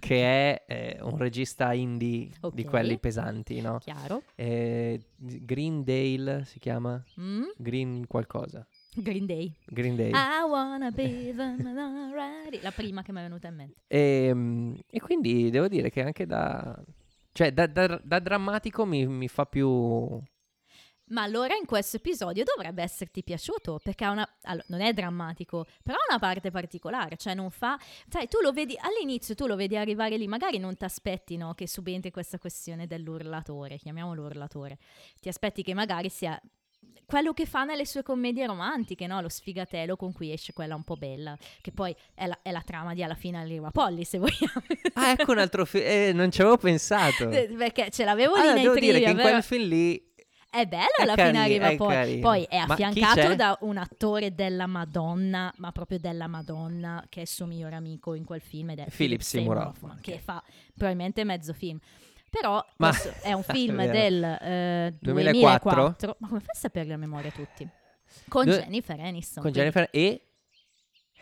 [0.00, 2.64] che è eh, un regista indie di Ok.
[2.64, 3.78] quelli pesanti, no?
[3.78, 4.22] Chiaro.
[4.34, 7.02] Eh, Greendale si chiama?
[7.20, 7.42] Mm?
[7.56, 8.66] Green qualcosa.
[8.92, 9.54] Green Day.
[9.66, 10.10] Greendale.
[10.10, 12.60] I wanna be already.
[12.60, 13.80] La prima che mi è venuta in mente.
[13.86, 16.76] Ehm, E, quindi devo dire che anche da...
[17.32, 20.20] Cioè, da, da- da drammatico mi, mi fa più...
[21.10, 25.66] Ma allora in questo episodio dovrebbe esserti piaciuto perché ha una, allora, non è drammatico,
[25.82, 29.56] però ha una parte particolare, cioè non fa, sai, tu lo vedi all'inizio, tu lo
[29.56, 34.78] vedi arrivare lì, magari non ti aspetti no, che subentri questa questione dell'urlatore, chiamiamolo urlatore,
[35.20, 36.40] ti aspetti che magari sia
[37.10, 39.20] quello che fa nelle sue commedie romantiche, no?
[39.20, 42.62] lo sfigatello con cui esce quella un po' bella, che poi è la, è la
[42.62, 44.62] trama di alla fine arriva Polly, se vogliamo.
[44.94, 45.84] Ah, ecco un altro film...
[45.84, 47.28] Eh, non ci avevo pensato.
[47.58, 50.09] perché ce l'avevo Allora, lì nei devo dire trivia, che in quel film lì
[50.50, 51.94] È bello alla fine arriva poi.
[51.94, 52.20] carino.
[52.20, 57.28] Poi è affiancato da un attore della Madonna, ma proprio della Madonna, che è il
[57.28, 60.42] suo migliore amico in quel film ed è Philip Seymour Hoffman, che fa
[60.74, 61.78] probabilmente mezzo film.
[62.28, 65.70] Però Ma- è un film È del eh, 2004?
[65.70, 66.16] 2004.
[66.18, 67.68] Ma come fai a sapere la memoria tutti?
[68.28, 69.42] Con Due- Jennifer Aniston.
[69.44, 70.20] con Jennifer e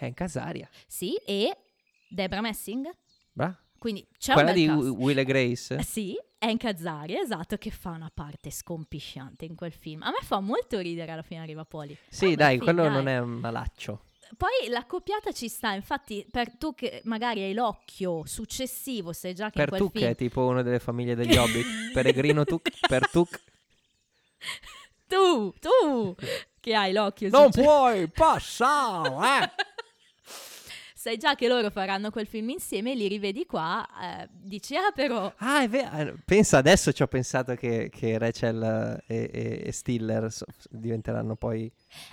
[0.01, 0.69] Hank Azaria.
[0.87, 1.55] Sì, e
[2.09, 2.91] Debra Messing.
[3.33, 3.55] Bra?
[3.79, 5.83] Quindi c'è Quella di Will e Grace.
[5.83, 10.03] Sì, Hank Azaria, esatto, che fa una parte scompisciante in quel film.
[10.03, 11.97] A me fa molto ridere alla fine arriva Poli.
[12.09, 12.93] Sì, Ah, dai, beh, quello dai.
[12.93, 14.03] non è un malaccio.
[14.37, 19.65] Poi l'accoppiata ci sta, infatti per tu che magari hai l'occhio successivo, sai già che
[19.65, 20.05] Per in Tuk film...
[20.11, 21.93] è tipo una delle famiglie degli Hobbit.
[21.93, 23.41] Peregrino Tuk, per Tuk.
[25.07, 26.15] Tu, tu,
[26.61, 29.09] che hai l'occhio Non succe- puoi passare,
[29.45, 29.51] eh!
[30.99, 34.91] sai già che loro faranno quel film insieme e li rivedi qua, eh, dici ah
[34.93, 35.33] però...
[35.37, 36.19] Ah, è vero.
[36.25, 41.71] Pensa, adesso ci ho pensato che, che Rachel e, e- e Stiller so- diventeranno poi...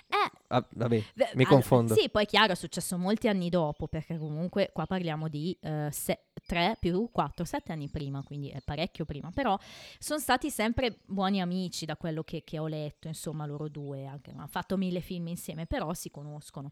[0.07, 1.95] Eh, ah, vabbè, Beh, mi al- confondo.
[1.95, 6.77] Sì, poi è chiaro, è successo molti anni dopo, perché comunque qua parliamo di 3
[6.79, 9.31] più 4, 7 anni prima, quindi è parecchio prima.
[9.31, 9.57] Però
[9.97, 14.05] sono stati sempre buoni amici da quello che, che ho letto, insomma, loro due.
[14.05, 16.71] Anche, hanno fatto mille film insieme, però si conoscono.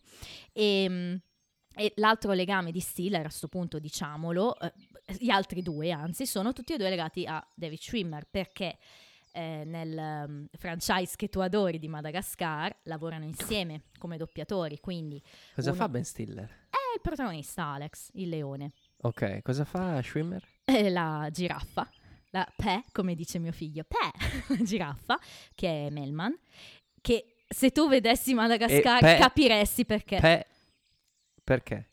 [0.52, 1.20] E,
[1.76, 4.74] e l'altro legame di Stiller, a questo punto diciamolo, eh,
[5.20, 8.78] gli altri due anzi, sono tutti e due legati a David Schwimmer, perché
[9.36, 15.22] eh, nel um, franchise che tu adori di Madagascar lavorano insieme come doppiatori, quindi
[15.56, 16.46] Cosa uno- fa Ben Stiller?
[16.70, 20.44] è il protagonista Alex, il leone, Ok, cosa fa Schwimmer?
[20.66, 21.90] e la giraffa,
[22.30, 25.18] la Pe, come dice mio figlio, Pe, la giraffa,
[25.56, 26.38] che è Melman,
[27.02, 30.20] che se tu vedessi Madagascar Pe- capiresti perché.
[30.20, 30.48] Pe-
[31.44, 31.90] perché?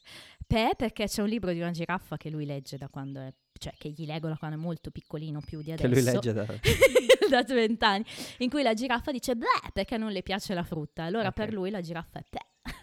[0.46, 3.72] Pe perché c'è un libro di una giraffa che lui legge da quando è, cioè
[3.78, 5.88] che gli leggo da quando è molto piccolino, più di adesso.
[5.88, 6.44] Che lui legge da...
[7.30, 8.04] da 20 anni,
[8.38, 11.04] in cui la giraffa dice beh perché non le piace la frutta.
[11.04, 11.34] Allora Ok.
[11.34, 12.38] per lui la giraffa è pe.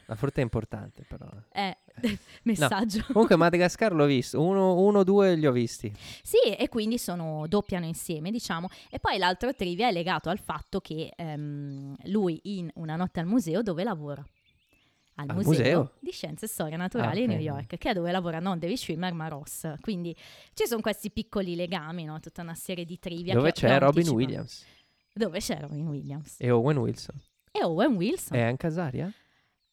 [0.06, 1.28] La frutta è importante però.
[1.50, 1.78] È
[2.44, 3.04] messaggio.
[3.12, 5.94] Comunque Madagascar l'ho visto, uno o due li ho visti.
[6.24, 8.70] Sì, e quindi sono doppiano insieme, diciamo.
[8.90, 13.26] E poi l'altro trivia è legato al fatto che ehm, lui in Una notte al
[13.26, 14.26] museo dove lavora?
[15.20, 15.92] Al, Al museo, museo?
[16.00, 17.40] di Scienze e Storia Naturali Ah, di ok.
[17.40, 19.74] New York, che è dove lavora non David Schwimmer ma Ross.
[19.82, 20.16] Quindi
[20.54, 22.20] ci sono questi piccoli legami, no?
[22.20, 23.34] tutta una serie di trivia.
[23.34, 24.16] Dove c'è Robin anticipo.
[24.16, 24.66] Williams
[25.14, 26.36] Dove c'è Robin Williams.
[26.40, 27.20] e Owen Wilson.
[27.52, 28.38] E Owen Wilson.
[28.38, 29.12] È anche Azaria?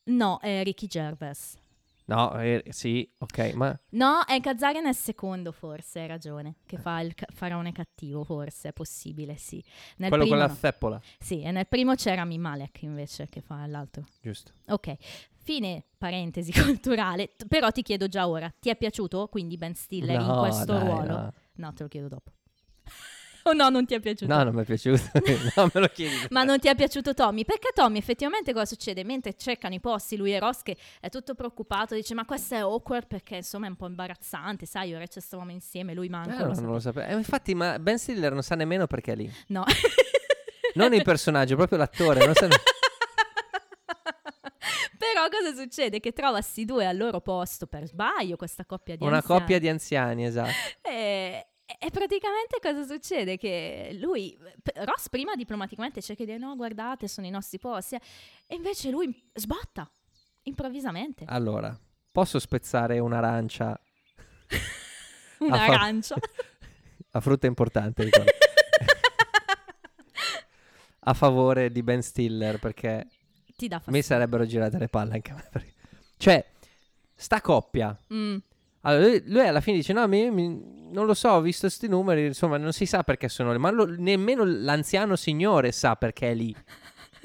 [0.04, 1.59] No, è Ricky Gervais.
[2.06, 6.56] No, eh, sì, ok, ma No, è Kazarian nel secondo, forse, hai ragione.
[6.66, 9.62] Che fa il ca- faraone cattivo, forse, è possibile, sì.
[9.96, 13.40] Nel quello primo con la zeppola, Sì, e nel primo c'è Rami Malek invece che
[13.40, 14.04] fa l'altro.
[14.20, 14.52] giusto.
[14.68, 14.96] Ok,
[15.42, 20.20] fine parentesi culturale, t- però ti chiedo già ora, ti è piaciuto quindi Ben Stiller
[20.20, 21.06] in No, questo dai, ruolo?
[21.16, 21.32] No.
[21.56, 22.32] No, te lo chiedo dopo.
[23.44, 24.33] Oh no, non ti è piaciuto?
[24.35, 25.02] No, non mi è piaciuto.
[25.57, 26.26] no, me lo chiedi.
[26.30, 27.44] Ma non ti è piaciuto Tommy?
[27.44, 29.04] Perché Tommy effettivamente cosa succede?
[29.04, 32.59] Mentre cercano i posti, lui e Ross che è tutto preoccupato, dice ma questo è
[32.59, 36.37] awkward perché insomma è un po' imbarazzante, sai, ora ci stavamo insieme, lui manca.
[36.37, 37.07] Eh, lo non lo sapevo.
[37.11, 39.33] Eh, infatti, ma Ben Stiller non sa nemmeno perché è lì.
[39.48, 39.64] No.
[40.76, 42.24] Non il personaggio, proprio l'attore.
[42.24, 42.57] Non sa ne-
[44.98, 46.00] Però cosa succede?
[46.00, 49.40] Che trova sti due al loro posto per sbaglio, questa coppia di Una anziani.
[49.40, 50.50] coppia di anziani, esatto.
[50.83, 51.46] E,
[51.78, 53.37] e praticamente cosa succede?
[53.37, 54.37] Che lui,
[54.84, 57.96] Ross prima diplomaticamente cerca di dire no, guardate, sono i nostri posti.
[58.46, 59.90] E invece lui sbotta,
[60.42, 61.24] improvvisamente.
[61.26, 61.78] Allora,
[62.12, 63.70] posso spezzare un'arancia?
[64.48, 66.16] a fa- Un'arancia.
[67.10, 68.30] La frutta importante, ricordo.
[71.06, 73.06] a favore di Ben Stiller perché
[73.56, 74.02] Ti dà mi fastidio.
[74.02, 75.48] sarebbero girate le palle anche a me.
[75.50, 75.72] perché-
[76.16, 76.44] Cioè,
[77.14, 77.96] sta coppia.
[78.12, 78.37] Mm.
[78.84, 81.88] Allora, lui, lui alla fine dice: No, mi- mi- non lo so, ho visto sti
[81.88, 82.26] numeri.
[82.26, 83.58] Insomma, non si sa perché sono lì.
[83.58, 86.54] Ma lo- nemmeno l'anziano signore sa perché è lì.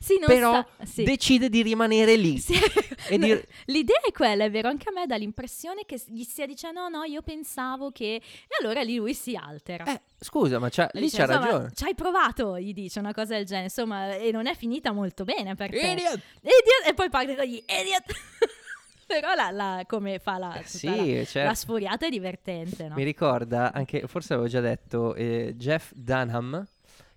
[0.00, 1.02] sì, non Però sa- sì.
[1.04, 2.38] decide di rimanere lì.
[3.08, 3.16] Sì.
[3.16, 6.44] No, dir- L'idea è quella, è vero, anche a me dà l'impressione che gli stia
[6.46, 8.16] dicendo no, no, io pensavo che...
[8.16, 8.22] E
[8.60, 9.84] allora lì lui si altera.
[9.84, 11.70] Eh, scusa, ma c'ha- lì dice, c'ha "Insomma, ragione.
[11.74, 15.24] Ci hai provato, gli dice una cosa del genere, insomma, e non è finita molto
[15.24, 15.76] bene per te.
[15.78, 16.20] Idiot!
[16.40, 16.86] Idiot!
[16.86, 18.04] E poi parte con gli idiot.
[19.08, 21.48] Però la, la- come fa la, Sì, la, certo.
[21.48, 22.94] la sfuriata è divertente, no?
[22.94, 26.62] Mi ricorda anche, forse avevo già detto, eh, Jeff Dunham,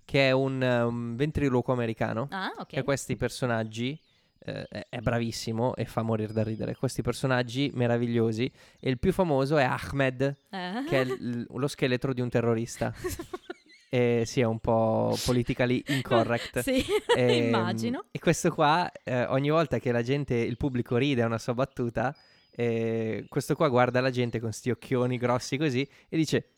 [0.05, 2.27] che è un, um, ventriloquo americano.
[2.31, 2.77] Ah, ok.
[2.77, 3.99] Ha questi personaggi.
[4.43, 6.75] eh, è, è bravissimo e fa morire da ridere.
[6.75, 8.51] Questi personaggi meravigliosi.
[8.79, 10.83] E il più famoso è Ahmed, Eh.
[10.87, 12.91] che è l- lo scheletro di un terrorista.
[13.93, 16.59] E sì, è un po' politically incorrect.
[16.61, 16.81] sì,
[17.17, 18.05] Ehm, immagino.
[18.11, 21.53] E questo qua, eh, ogni volta che la gente, il pubblico ride a una sua
[21.53, 22.15] battuta,
[22.51, 26.51] eh, questo qua guarda la gente con sti occhioni grossi così e dice: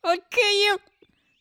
[0.00, 0.36] Ok,
[0.68, 0.80] io.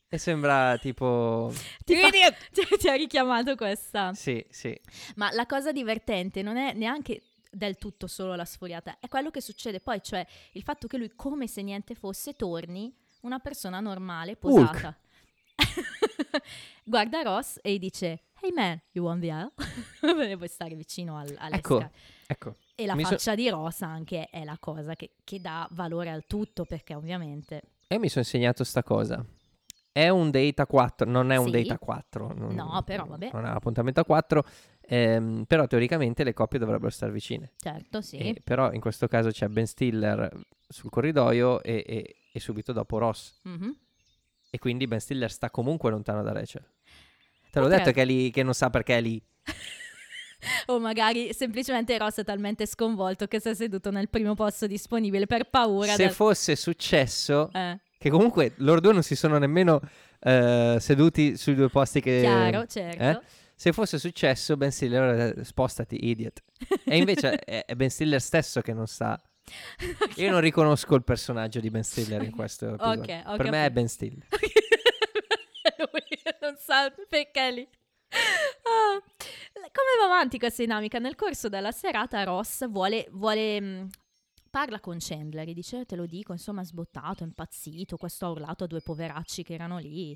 [0.08, 1.52] E sembra tipo.
[1.84, 2.10] Ti, fa-
[2.54, 4.14] ti- ti ha richiamato questa.
[4.14, 4.80] Sì, sì.
[5.16, 9.42] Ma la cosa divertente non è neanche del tutto solo la sfuriata, è quello che
[9.42, 14.38] succede poi, cioè il fatto che lui, come se niente fosse, torni una persona normale,
[14.40, 14.96] Hulk.
[16.84, 19.52] Guarda Ross e dice: Hey man, you want the aisle?
[20.00, 21.92] Perché puoi stare vicino al, alle Ecco, scale.
[22.28, 22.56] ecco.
[22.76, 26.10] E la mi so- faccia di Ross anche è la cosa che, che dà valore
[26.10, 29.24] al tutto, perché ovviamente E mi sono insegnato sta cosa.
[29.92, 31.52] È un date a 4, non è un Sì.
[31.52, 32.34] date a 4.
[32.36, 33.30] Non, No, però vabbè.
[33.32, 34.44] Non è un appuntamento a 4.
[34.82, 37.54] ehm, però teoricamente le coppie dovrebbero stare vicine.
[37.56, 38.18] certo sì.
[38.18, 40.30] E- però in questo caso c'è Ben Stiller
[40.68, 43.40] sul corridoio e, e- e subito dopo Ross.
[43.44, 43.74] Mhm.
[44.56, 46.66] E quindi Ben Stiller sta comunque lontano da Rachel.
[47.52, 49.22] Te l'ho detto che è lì, che non sa perché è lì.
[50.68, 55.26] o magari semplicemente Ross è talmente sconvolto che si è seduto nel primo posto disponibile
[55.26, 55.92] per paura.
[55.92, 59.82] Se del- fosse successo, Eh, che comunque loro due non si sono nemmeno
[60.22, 62.20] eh, seduti sui due posti che...
[62.22, 63.04] chiaro, certo.
[63.04, 63.20] eh?
[63.56, 66.42] Se fosse successo, Ben Stiller detto, spostati, idiot.
[66.86, 69.22] E invece è Ben Stiller stesso che non sa.
[70.18, 73.02] Io non riconosco il personaggio di Ben Stiller in questo episodio.
[73.02, 73.70] Ok, ho per me è.
[73.72, 74.26] Ben Stiller.
[76.42, 77.68] Non sa perché lì.
[78.12, 79.00] Ah,
[79.54, 81.00] Come va avanti questa dinamica?
[81.00, 83.90] Nel corso della serata Ross vuole, vuole, mh,
[84.52, 88.30] parla con Chandler e dice te lo dico, insomma è sbottato, è impazzito, questo ha
[88.30, 90.16] urlato a due poveracci che erano lì.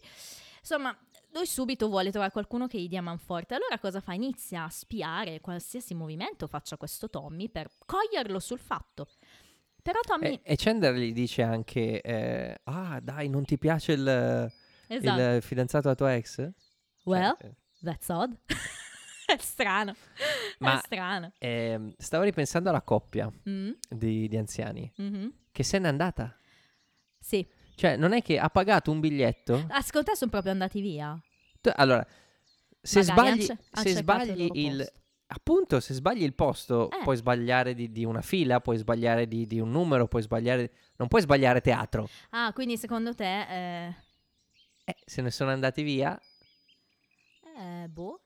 [0.59, 0.95] Insomma,
[1.31, 3.55] lui subito vuole trovare qualcuno che gli dia manforte.
[3.55, 4.13] Allora cosa fa?
[4.13, 9.07] Inizia a spiare qualsiasi movimento faccia questo Tommy per coglierlo sul fatto.
[9.81, 10.33] Però Tommy...
[10.33, 14.51] E, e Chandler gli dice anche, eh, ah dai, non ti piace il,
[14.87, 15.21] esatto.
[15.21, 16.35] il fidanzato della tua ex?
[16.35, 16.51] Cioè,
[17.03, 18.33] Well, eh, that's odd.
[19.25, 19.95] è strano.
[20.59, 21.31] Ma- È strano.
[21.37, 25.33] ehm, stavo ripensando alla coppia Mm, di, di anziani mhm.
[25.51, 26.35] che se n'è andata.
[27.19, 27.47] Sì.
[27.79, 29.65] Cioè, non è che ha pagato un biglietto?
[29.69, 31.17] Ah, secondo te sono proprio andati via?
[31.61, 32.05] Tu- allora,
[32.81, 34.77] se Magari sbagli, han se cercato sbagli loro il...
[34.79, 34.99] posto.
[35.27, 37.03] Appunto, se sbagli il posto, Eh.
[37.03, 40.71] puoi sbagliare di, di una fila, puoi sbagliare di, di un numero, puoi sbagliare...
[40.97, 42.09] Non puoi sbagliare teatro.
[42.31, 43.87] Ah, quindi secondo te...
[43.87, 43.95] Eh,
[44.83, 46.19] Eh, se ne sono andati via,
[47.57, 48.23] eh, boh.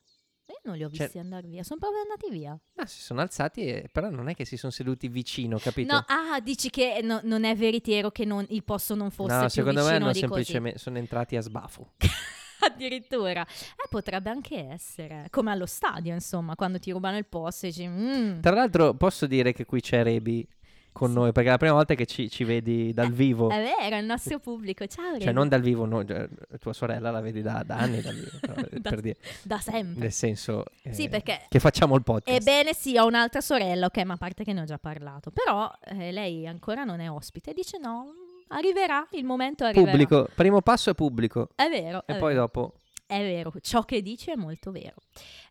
[0.65, 1.61] Non li ho Cioè- visti andare via.
[1.63, 2.57] Sono proprio andati via.
[2.75, 5.93] ma si sono alzati, e, però non è che si sono seduti vicino, capito?
[5.93, 9.49] No, ah, dici che no- non è veritiero che non- il posto non fosse No,
[9.49, 11.93] secondo me hanno semplicemente sono entrati a sbafo.
[12.63, 13.41] Addirittura.
[13.45, 15.27] Eh, potrebbe anche essere.
[15.29, 17.85] Come allo stadio, insomma, quando ti rubano il posto e dici...
[17.87, 18.39] "Mm".
[18.39, 20.47] Tra l'altro, posso dire che qui c'è Rebi
[20.93, 21.15] con Sì.
[21.15, 23.49] noi, perché è la prima volta che ci, ci vedi dal vivo.
[23.49, 24.85] È vero, è il nostro pubblico.
[24.87, 25.33] Ciao, Cioè, Remy.
[25.33, 26.27] non dal vivo, no, cioè,
[26.59, 29.99] tua sorella la vedi da, da anni dal vivo, però, Da- per dire, Da sempre.
[29.99, 32.39] nel senso Sì, eh, perché che facciamo il podcast.
[32.39, 35.31] Ebbene sì, ho un'altra sorella, ok, ma a parte che ne ho già parlato.
[35.31, 38.13] Però eh, lei ancora non è ospite dice no,
[38.49, 39.89] arriverà, il momento arriverà.
[39.91, 42.41] Pubblico, primo passo è pubblico È vero, e è poi vero.
[42.45, 42.73] dopo
[43.05, 44.95] È vero, ciò che dici è molto vero.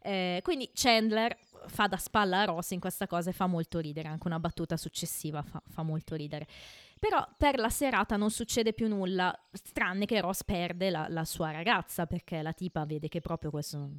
[0.02, 4.08] Eh, quindi Chandler fa da spalla a Ross in questa cosa e fa molto ridere,
[4.08, 6.46] anche una battuta successiva fa, fa molto ridere.
[6.98, 9.36] Però per la serata non succede più nulla,
[9.72, 13.90] tranne che Ross perde la, la sua ragazza, perché la tipa vede che proprio questo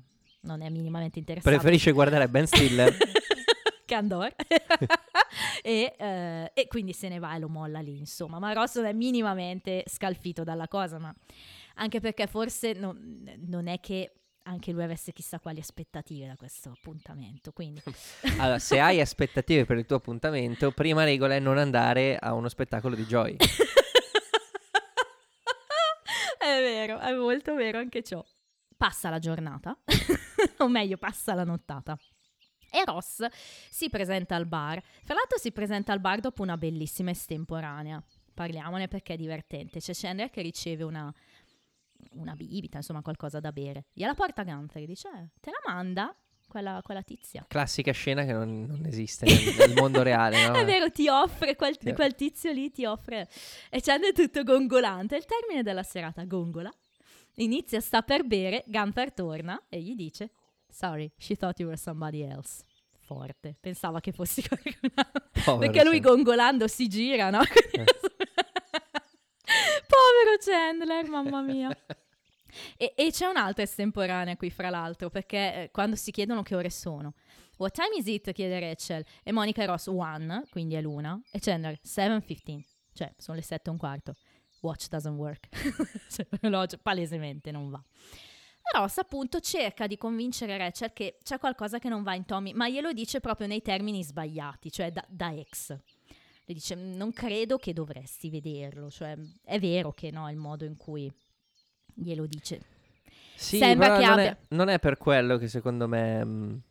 [0.41, 1.57] non è minimamente interessante.
[1.57, 2.95] preferisce guardare Ben Stiller.
[3.85, 4.33] Candor.
[5.61, 8.39] e, eh, e quindi se ne va e lo molla lì, insomma.
[8.39, 11.13] Ma Ross non è minimamente scalfito dalla cosa, ma
[11.75, 12.95] anche perché forse no-
[13.47, 17.51] non è che anche lui avesse chissà quali aspettative da questo appuntamento.
[17.51, 17.81] Quindi
[18.39, 22.49] allora, se hai aspettative per il tuo appuntamento, prima regola è non andare a uno
[22.49, 23.35] spettacolo di Joy.
[26.39, 28.23] è vero, è molto vero anche ciò.
[28.75, 29.77] Passa la giornata,
[30.59, 31.97] o meglio, passa la nottata.
[32.69, 33.23] E Ross
[33.69, 34.81] si presenta al bar.
[35.03, 38.03] Fra l'altro si presenta al bar dopo una bellissima estemporanea.
[38.33, 39.79] Parliamone perché è divertente.
[39.79, 41.13] C'è Chandler che riceve una,
[42.13, 43.85] una bibita, insomma qualcosa da bere.
[43.93, 46.15] Gliela porta Gunther e dice, "Eh, te la manda
[46.47, 47.43] quella, quella tizia.
[47.47, 50.53] Classica scena che non, non esiste nel, nel mondo reale, no?
[50.59, 51.93] È vero, ti offre, quel, Sì.
[51.93, 53.27] quel tizio lì ti offre.
[53.71, 55.15] E Chandler è tutto gongolante.
[55.15, 56.71] Il termine della serata gongola.
[57.37, 60.29] Inizia, sta per bere, Gunther torna e gli dice,
[60.69, 62.63] sorry, she thought you were somebody else.
[62.99, 65.57] Forte, pensava che fossi qualcun altro.
[65.57, 66.01] Perché lui Chandler.
[66.01, 67.41] gongolando si gira, no?
[67.41, 67.83] Eh.
[69.87, 71.75] Povero Chandler, mamma mia.
[72.77, 76.69] E, e c'è un'altra estemporanea qui, fra l'altro, perché eh, quando si chiedono che ore
[76.69, 77.13] sono.
[77.57, 78.31] What time is it?
[78.31, 79.05] chiede Rachel.
[79.23, 81.19] E Monica Ross, one, quindi è l'una.
[81.31, 82.63] E Chandler, 7.15.
[82.93, 84.15] Cioè, sono le sette e un quarto.
[84.61, 85.47] Watch doesn't work.
[86.09, 87.83] cioè, l'orologio palesemente non va.
[88.71, 92.69] Ross appunto cerca di convincere Rachel che c'è qualcosa che non va in Tommy, ma
[92.69, 95.69] glielo dice proprio nei termini sbagliati, cioè da, da ex.
[96.45, 100.75] Le dice, non credo che dovresti vederlo, cioè è vero che no, il modo in
[100.75, 101.11] cui
[101.93, 102.61] glielo dice.
[103.35, 106.61] Sì, Sembra che non, abbia- è, non è per quello che secondo me mh,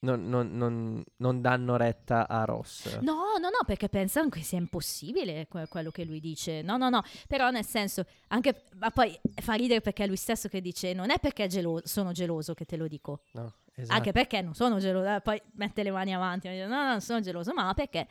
[0.00, 2.98] non, non- non- non danno retta a Ross.
[3.00, 6.62] No, no, no, perché pensano che sia impossibile que- quello che lui dice.
[6.62, 10.48] No, no, no, però nel senso, anche, ma poi fa ridere perché è lui stesso
[10.48, 13.92] che dice, non è perché gelo- sono geloso che te lo dico, No, esatto.
[13.96, 16.88] anche perché non sono geloso, eh, poi mette le mani avanti, e dice, no, no,
[16.90, 18.06] non sono geloso, ma perché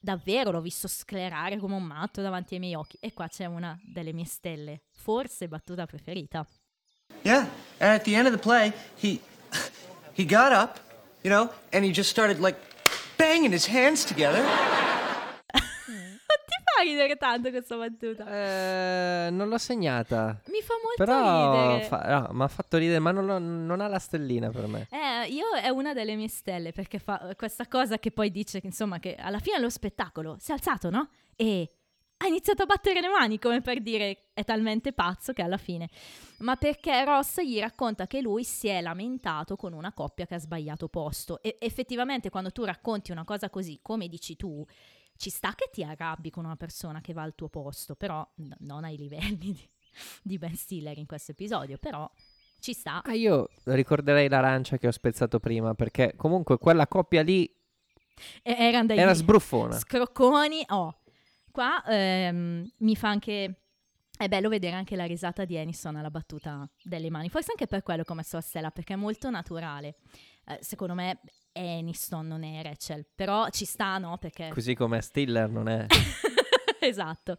[0.00, 2.96] davvero l'ho visto sclerare come un matto davanti ai miei occhi.
[3.00, 6.46] E qua c'è una delle mie stelle, forse battuta preferita.
[7.22, 7.46] Yeah,
[7.78, 9.20] and at the end of the play, he
[10.12, 10.80] he got up,
[11.22, 12.58] you know, and he just started like
[13.16, 14.42] banging his hands together.
[16.82, 18.26] Ridere tanto questa battuta?
[18.26, 20.40] Eh, non l'ho segnata.
[20.46, 21.84] Mi fa fa molto Però ridere.
[21.84, 24.86] fa- no, mi ha fatto ridere, ma non, lo- non ha la stellina per me.
[24.90, 28.66] Eh, io è una delle mie stelle perché fa questa cosa che poi dice che
[28.66, 31.08] insomma che alla fine dello spettacolo si è alzato, no?
[31.36, 31.68] E
[32.18, 35.88] ha iniziato a battere le mani come per dire è talmente pazzo che alla fine.
[36.38, 40.38] Ma perché Ross gli racconta che lui si è lamentato con una coppia che ha
[40.38, 41.42] sbagliato posto.
[41.42, 44.64] E effettivamente quando tu racconti una cosa così, come dici tu,
[45.20, 48.54] ci sta che ti arrabbi con una persona che va al tuo posto, però n-
[48.60, 49.68] non ai livelli di,
[50.22, 52.10] di Ben Stiller in questo episodio, però
[52.58, 53.02] ci sta.
[53.02, 57.44] Ah, io ricorderei l'arancia che ho spezzato prima, perché comunque quella coppia lì
[58.42, 59.76] E- dei era sbruffona.
[59.78, 60.64] scrocconi.
[60.68, 61.00] Oh,
[61.52, 63.56] qua ehm, mi fa anche.
[64.16, 67.28] È bello vedere anche la risata di Aniston alla battuta delle mani.
[67.28, 69.96] Forse anche per quello che ho messo a stella, perché è molto naturale.
[70.46, 71.20] Eh, secondo me
[71.52, 73.06] Aniston, non è Rachel.
[73.14, 74.18] Però ci sta, no?
[74.18, 75.86] Perché Così come Stiller non è...
[76.80, 77.36] esatto.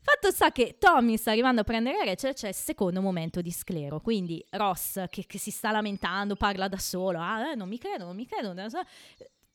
[0.00, 4.00] Fatto sta che Tommy sta arrivando a prendere Rachel, c'è il secondo momento di sclero.
[4.00, 8.04] Quindi Ross che, che si sta lamentando, parla da solo, ah, eh, non mi credo,
[8.04, 8.52] non mi credo.
[8.52, 8.80] non so.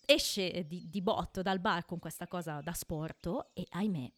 [0.05, 4.11] Esce di, di botto dal bar con questa cosa da sporto e ahimè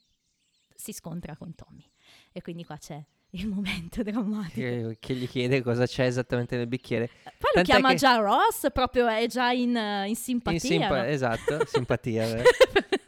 [0.75, 1.89] si scontra con Tommy.
[2.31, 3.01] E quindi qua c'è
[3.35, 4.55] il momento drammatico.
[4.55, 7.07] che, che gli chiede cosa c'è esattamente nel bicchiere.
[7.07, 10.59] Poi lo Tant'è chiama che- già Ross, proprio è già in, eh, in simpatia.
[10.59, 11.03] In simpa- no?
[11.07, 12.41] Esatto, simpatia.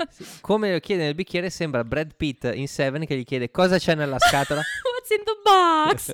[0.09, 3.77] Sì, Come lo chiede nel bicchiere sembra Brad Pitt in Seven che gli chiede cosa
[3.77, 4.61] c'è nella scatola.
[4.93, 6.11] What's in the box?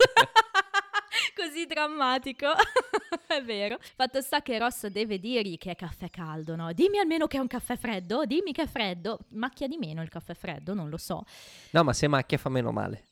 [1.35, 2.47] Così drammatico.
[3.27, 3.77] è vero.
[3.95, 6.71] Fatto sta che Ross deve dirgli che è caffè caldo, no?
[6.73, 9.19] Dimmi almeno che è un caffè freddo, dimmi che è freddo.
[9.29, 11.23] Macchia di meno il caffè freddo, non lo so.
[11.71, 13.07] No, ma se macchia fa meno male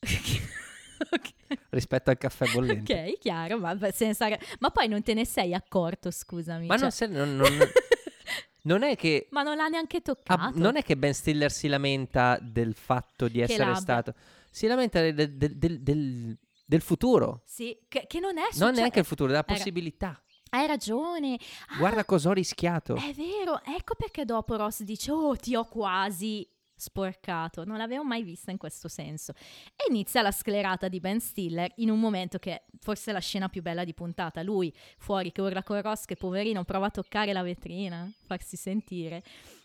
[1.10, 2.92] ok, rispetto al caffè bollente.
[3.12, 4.28] ok, chiaro, ma, senza...
[4.60, 6.66] ma poi non te ne sei accorto, scusami.
[6.66, 7.68] Ma cioè- non, se- non- non-
[8.62, 9.28] non è che...
[9.30, 10.58] ma non l'ha neanche ah, toccato.
[10.58, 13.80] non è che Ben Stiller si lamenta del fatto di essere l'abbia.
[13.80, 14.14] stato...
[14.50, 17.42] Si lamenta del, del- del- del- del futuro.
[17.46, 18.72] Sì, che, che non è Non successo.
[18.72, 20.22] neanche il futuro, della Era- possibilità.
[20.50, 21.38] Hai ragione.
[21.68, 22.94] Ah, Guarda cosa ho rischiato.
[22.96, 26.46] È vero, ecco perché dopo Ross dice, oh, ti ho quasi
[26.78, 27.64] sporcato.
[27.64, 29.32] Non l'avevo mai vista in questo senso.
[29.76, 33.48] E inizia la sclerata di Ben Stiller in un momento che è forse la scena
[33.48, 34.42] più bella di puntata.
[34.42, 39.22] Lui fuori che urla con Ross, che poverino prova a toccare la vetrina, farsi sentire.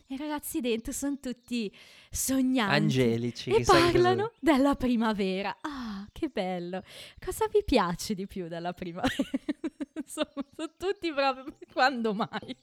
[0.07, 1.74] E i ragazzi dentro sono tutti
[2.09, 2.76] sognanti.
[2.76, 3.49] Angelici.
[3.51, 5.57] E parlano della primavera.
[5.61, 6.84] Ah, che bello.
[7.24, 9.16] Cosa vi piace di più della primavera?
[9.95, 11.45] insomma, sono tutti proprio...
[11.72, 12.55] Quando mai?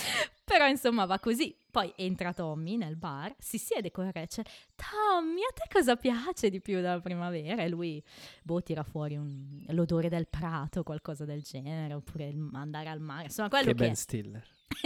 [0.44, 1.56] Però insomma va così.
[1.70, 4.44] Poi entra Tommy nel bar, si siede con Rachel.
[4.74, 7.62] Tommy, a te cosa piace di più della primavera?
[7.62, 8.02] E lui,
[8.42, 13.24] boh, tira fuori un- l'odore del prato, qualcosa del genere, oppure andare al mare.
[13.24, 13.94] Insomma, quello Che che, Ben è.
[13.94, 14.44] Stiller.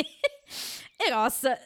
[0.96, 1.58] e Ross eh,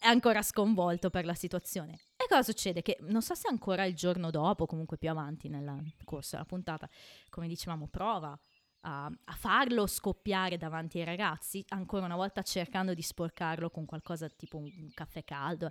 [0.00, 1.98] è ancora sconvolto per la situazione.
[2.16, 2.82] E cosa succede?
[2.82, 6.88] Che non so se ancora il giorno dopo, comunque più avanti nel corso della puntata,
[7.30, 8.38] come dicevamo, prova
[8.80, 14.28] a, a farlo scoppiare davanti ai ragazzi, ancora una volta cercando di sporcarlo con qualcosa
[14.28, 15.70] tipo un, un caffè caldo.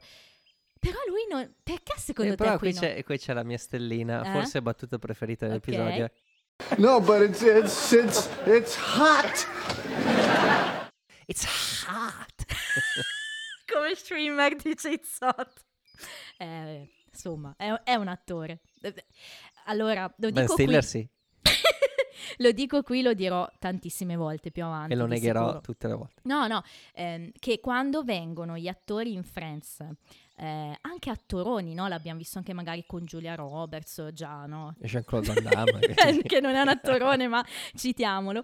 [0.80, 1.56] Però lui non...
[1.64, 4.32] Perché secondo Eh, te però qui qui non- c'è, qui c'è la mia stellina, Eh?
[4.32, 6.12] forse battuta preferita dell'episodio.
[6.78, 9.48] No, but it's it's it's it's hot.
[11.28, 11.46] It's
[11.88, 12.46] hot!
[13.72, 15.66] come streamer dice It's hot.
[16.38, 18.62] Eh, insomma, è, è un attore.
[18.82, 18.94] Eh,
[19.66, 21.10] Allora, lo Ben dico Stiller qui, sì,
[22.38, 24.94] lo dico qui, lo dirò tantissime volte più avanti.
[24.94, 25.62] e lo negherò sicuro.
[25.62, 26.22] tutte le volte.
[26.24, 26.64] No, no,
[26.94, 29.80] ehm, che quando vengono gli attori in Friends,
[30.38, 31.88] eh, anche attoroni, no?
[31.88, 34.76] L'abbiamo visto anche magari con Giulia Roberts, già, no?
[34.80, 35.80] Jean-Claude Van Damme.
[35.80, 38.44] che- che non è un attorone, ma citiamolo.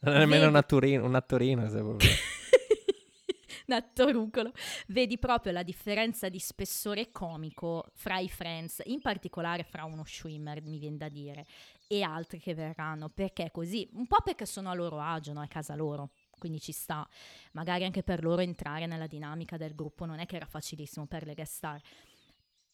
[0.00, 2.08] non è nemmeno Vedi- un attorino, un attorino se proprio.
[3.66, 4.52] un attorucolo.
[4.88, 10.62] Vedi proprio la differenza di spessore comico fra i Friends, in particolare fra uno Schwimmer,
[10.62, 11.46] mi viene da dire,
[11.86, 13.08] e altri che verranno.
[13.08, 13.88] Perché è così?
[13.94, 15.42] Un po' perché sono a loro agio, no?
[15.42, 16.10] È casa loro.
[16.38, 17.06] Quindi ci sta,
[17.52, 21.26] magari anche per loro entrare nella dinamica del gruppo non è che era facilissimo per
[21.26, 21.80] le guest star.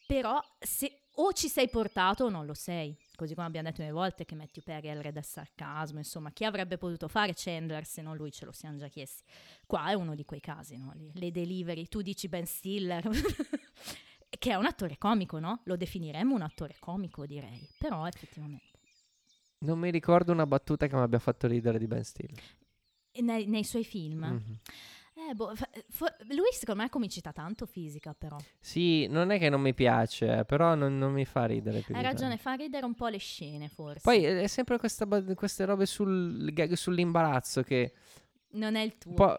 [0.07, 3.93] Però se o ci sei portato o non lo sei, così come abbiamo detto una
[3.93, 7.85] volte che Matthew Perry è il re del sarcasmo, insomma, chi avrebbe potuto fare Chandler
[7.85, 9.23] se non lui ce lo siamo già chiesti.
[9.67, 10.93] Qua è uno di quei casi, no?
[10.95, 13.09] Le, le delivery, tu dici Ben Stiller,
[14.29, 15.61] che è un attore comico, no?
[15.64, 18.79] Lo definiremmo un attore comico, direi, però effettivamente.
[19.59, 22.43] Non mi ricordo una battuta che mi abbia fatto ridere di Ben Stiller.
[23.21, 24.59] Nei, nei suoi film, Mhm.
[25.17, 28.37] Eh, boh, fa- fo- lui secondo me comicità tanto fisica, però.
[28.61, 31.95] Sì, non è che non mi piace, eh, però non, non mi fa ridere più.
[31.95, 32.43] Hai ragione, tanto.
[32.43, 34.01] fa ridere un po' le scene, forse.
[34.03, 37.93] Poi eh, è sempre questa queste robe sul gag sull'imbarazzo che
[38.53, 39.14] non è il tuo.
[39.14, 39.39] po'...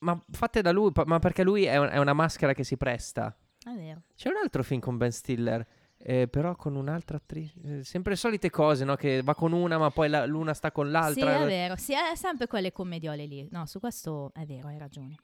[0.00, 3.36] Ma fatte da lui, ma perché lui è, un- è una maschera che si presta.
[3.64, 4.02] È vero.
[4.14, 5.66] C'è un altro film con Ben Stiller
[5.98, 7.54] eh, però con un'altra attrice.
[7.64, 8.94] eh, sempre le solite cose, no?
[8.96, 11.42] Che va con una, ma poi la- l'una sta con Sì, l'altra.
[11.42, 13.46] è vero, sì, è sempre quelle commediole lì.
[13.50, 15.16] No, su questo è vero, hai ragione.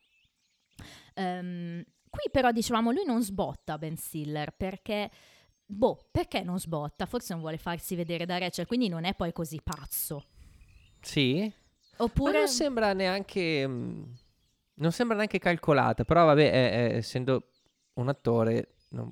[1.15, 5.11] Ehm, qui però dicevamo, lui non sbotta Ben Stiller perché...
[5.67, 7.07] Boh, perché non sbotta?
[7.07, 10.27] Forse non vuole farsi vedere da Rachel, quindi non è poi così pazzo.
[11.01, 11.51] Sì.
[11.97, 12.39] Ma Oppure...
[12.39, 13.67] non sembra neanche.
[13.67, 14.03] mm,
[14.75, 16.05] Non sembra neanche calcolata.
[16.05, 17.49] Però, vabbè, è- è- essendo
[17.95, 18.75] un attore.
[18.91, 19.11] Non,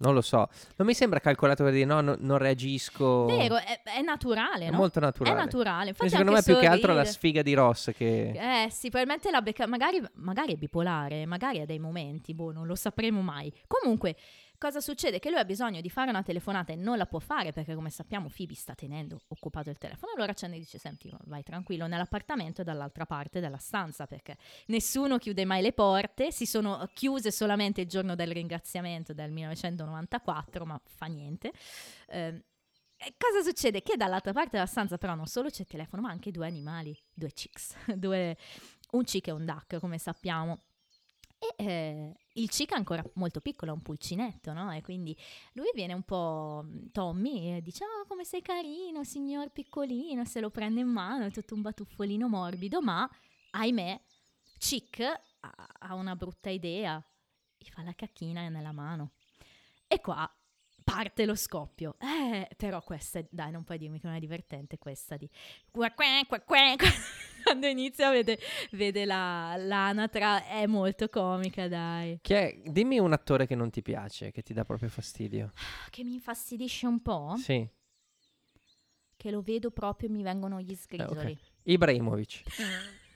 [0.00, 0.48] non lo so.
[0.76, 3.26] Non mi sembra calcolato per dire no, no, non reagisco.
[3.26, 4.76] Vero, è, è naturale, È no?
[4.76, 5.36] molto naturale.
[5.36, 5.88] È naturale.
[5.90, 8.30] Infatti Secondo me più che altro la sfiga di Ross che.
[8.30, 12.66] Eh sì, probabilmente la becca, magari, magari è bipolare, magari ha dei momenti, boh, non
[12.66, 13.52] lo sapremo mai.
[13.66, 14.16] Comunque,
[14.60, 15.18] cosa succede?
[15.18, 17.88] Che lui ha bisogno di fare una telefonata e non la può fare perché, come
[17.88, 20.12] sappiamo, Phoebe sta tenendo occupato il telefono.
[20.12, 24.36] Allora Chandler dice, senti, vai tranquillo nell'appartamento e dall'altra parte della stanza perché
[24.66, 30.66] nessuno chiude mai le porte, si sono chiuse solamente il giorno del ringraziamento del 1994,
[30.66, 31.52] ma fa niente.
[32.08, 32.42] Ehm,
[32.98, 33.80] e cosa succede?
[33.80, 36.94] Che dall'altra parte della stanza però non solo c'è il telefono, ma anche due animali,
[37.14, 38.36] due chicks, due,
[38.90, 40.58] un chick e un duck, come sappiamo.
[41.38, 44.72] E eh, il chick è ancora molto piccolo, è un pulcinetto, no?
[44.72, 45.16] E quindi
[45.54, 50.40] lui viene un po' mm, Tommy e dice: Oh, come sei carino, signor piccolino, se
[50.40, 53.08] lo prende in mano, è tutto un batuffolino morbido, ma
[53.50, 54.00] ahimè,
[54.58, 57.02] Chick ha, ha una brutta idea,
[57.56, 59.12] gli fa la cacchina nella mano.
[59.86, 60.30] E qua
[60.92, 61.96] parte lo scoppio.
[62.00, 65.28] Eh, però questa, dai, non puoi dirmi che non è divertente questa di...
[65.70, 66.76] qua, qua, qua, qua.
[67.42, 68.38] Quando inizia vede,
[68.72, 72.18] vede la, l'anatra, è molto comica, dai.
[72.22, 75.52] È- Dimmi un attore che non ti piace, che ti dà proprio fastidio.
[75.90, 77.66] Che mi infastidisce un po', Sì.
[79.16, 81.32] che lo vedo proprio e mi vengono gli Eh, sgrisoli.
[81.32, 81.38] ok.
[81.64, 82.42] Ibrahimovic.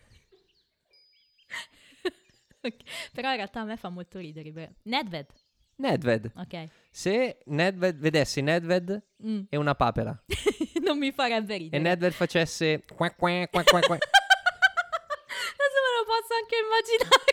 [2.67, 2.77] Ok,
[3.13, 4.77] Però in realtà a me fa molto ridere.
[4.85, 5.27] Nedved,
[5.77, 6.31] Nedved.
[6.37, 6.69] ok.
[6.91, 9.45] Se Nedved vedessi Nedved Mm.
[9.49, 10.15] e una papera
[10.85, 11.83] non mi farebbe e ridere.
[11.83, 13.97] Nedved facesse qua qua qua qua qua.
[15.57, 17.33] Adesso me lo posso anche immaginare.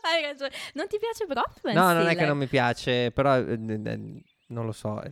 [0.02, 0.50] Hai ragione.
[0.74, 1.26] Non ti piace?
[1.26, 5.02] Ben No, non è che non mi piace, però eh, eh, non lo so.
[5.02, 5.10] eh,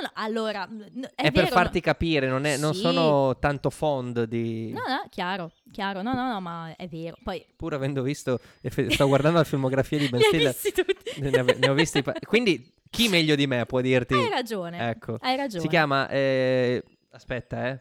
[0.00, 0.22] No, no, no.
[0.22, 2.80] Allora, n- è, È, per vero, farti capire, non, è- non Sì.
[2.80, 4.70] sono tanto fond di...
[4.72, 6.02] No, no, chiaro, chiaro.
[6.02, 7.16] No, no, no, ma è vero.
[7.22, 8.40] Poi Pur avendo visto,
[8.88, 10.54] sto guardando la filmografia di Ben Stiller,
[11.18, 12.02] ne, ave- ne ho visti...
[12.02, 14.14] pa- Quindi chi meglio di me può dirti...
[14.14, 14.88] Hai ragione.
[14.90, 15.16] Ecco.
[15.20, 15.62] Hai ragione.
[15.62, 16.08] Si chiama...
[16.08, 17.80] eh, aspetta, eh.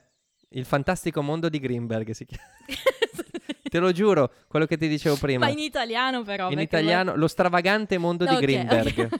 [0.51, 2.43] Il fantastico mondo di Greenberg si chiama.
[3.70, 5.45] Te lo giuro, quello che ti dicevo prima.
[5.45, 6.49] Ma in italiano però.
[6.51, 8.99] In italiano, lo stravagante mondo voi- di Ok, Greenberg.
[9.11, 9.20] ok.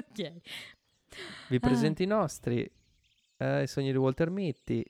[0.10, 0.32] Ok.
[1.48, 2.70] Vi presento i nostri.
[3.38, 4.82] eh, I sogni di Walter Mitty.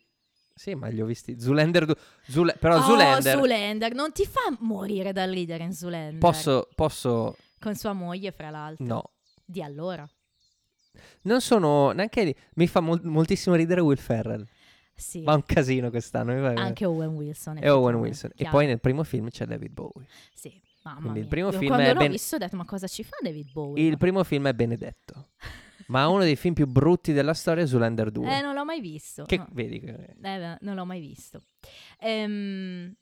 [0.54, 1.40] Sì, ma li ho visti.
[1.40, 1.86] Zulander.
[1.86, 1.94] du-
[2.26, 3.32] Zule- però Oh, Zulander.
[3.36, 6.18] Zoolander, non ti fa morire dal ridere in Zoolander.
[6.18, 7.36] Posso, posso.
[7.58, 8.84] Con sua moglie, fra l'altro.
[8.84, 9.10] No.
[9.44, 10.06] Di allora.
[11.22, 12.36] Non sono neanche lì.
[12.54, 14.46] Mi fa mol- moltissimo ridere Will Ferrell.
[14.94, 15.22] Sì.
[15.22, 16.32] Va un casino quest'anno.
[16.58, 17.56] Anche Owen Wilson.
[17.62, 18.30] E Owen Wilson.
[18.32, 18.50] E chiaro.
[18.56, 20.06] poi nel primo film c'è David Bowie.
[20.34, 21.30] Sì, mamma Quindi il mia.
[21.30, 23.50] primo Io film quando è l'ho ben- visto ho detto, ma cosa ci fa David
[23.50, 23.86] Bowie?
[23.86, 25.28] Il primo film è Benedetto.
[25.90, 28.38] ma uno dei film più brutti della storia è Zoolander 2.
[28.38, 29.24] Eh, non l'ho mai visto.
[29.24, 29.48] che no.
[29.52, 29.80] vedi?
[29.80, 31.42] che- Eh, non l'ho mai visto.
[31.98, 32.94] Ehm,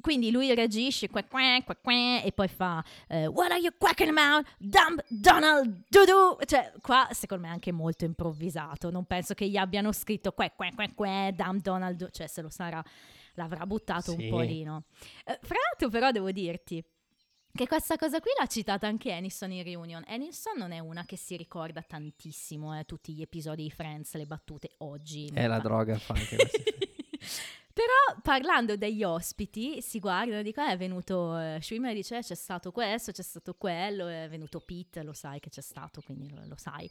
[0.00, 4.16] quindi lui reagisce qua, qua, qua, qua, e poi fa eh, What are you quacking
[4.16, 4.46] about?
[4.58, 6.38] Dumb Donald Dudu.
[6.44, 8.90] Cioè, qua secondo me è anche molto improvvisato.
[8.90, 12.10] Non penso che gli abbiano scritto qua, qua, qua, qua, Dumb Donald Dudu.
[12.12, 12.82] Cioè, se lo sarà,
[13.34, 14.22] l'avrà buttato Sì.
[14.24, 14.84] un po' lì, no?
[15.24, 16.82] Eh, fra l'altro, però, devo dirti.
[17.58, 20.04] Che questa cosa qui l'ha citata anche Aniston in Reunion.
[20.06, 24.26] Aniston non è una che si ricorda tantissimo eh, tutti gli episodi di Friends, le
[24.26, 25.28] battute oggi.
[25.34, 26.62] È la Fa- droga fa anche questo.
[27.74, 32.22] Però parlando degli ospiti, si guardano e dicono: "Eh, È venuto eh, Schwimmer dice: "Eh,
[32.22, 36.30] C'è stato questo, c'è stato quello, è venuto Pete, lo sai che c'è stato, quindi
[36.30, 36.88] lo, lo sai.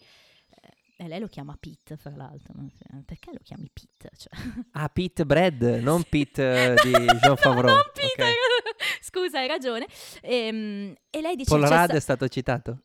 [0.50, 2.54] Eh, e lei lo chiama Pete, fra l'altro.
[2.56, 2.70] no?
[2.78, 4.10] Cioè, Perché lo chiami Pete?
[4.18, 4.34] Cioè...
[4.72, 7.76] Ah, Pete Bread, non Pete eh, di Jean Favreau.
[7.76, 8.34] non Pete, ok.
[9.02, 9.86] scusa, hai ragione.
[10.22, 12.82] Ehm, e lei dice: Paul "C'è Rudd sta- è stato citato?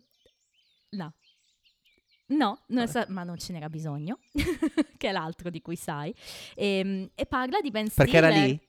[0.91, 1.15] No.
[2.29, 4.21] No, non sa- ma non ce n'era bisogno,
[4.97, 6.15] che è l'altro di cui sai.
[6.55, 8.11] Ehm, E, parla di Ben Stiller.
[8.11, 8.61] Perché era lì?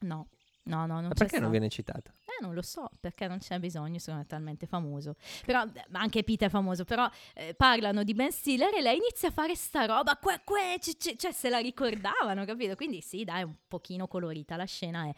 [0.00, 0.28] No,
[0.66, 1.42] no, no, non Ma c'è perché stato.
[1.42, 2.12] non viene citato?
[2.24, 5.16] Eh, non lo so, perché non c'è bisogno, secondo me è talmente famoso.
[5.44, 8.96] Però, eh, ma anche Pete è famoso, però eh, parlano di Ben Stiller e lei
[8.98, 12.74] inizia a fare sta roba, que, que, c- c- cioè se la ricordavano, capito?
[12.76, 15.12] Quindi sì, dai, è un pochino colorita la scena, è,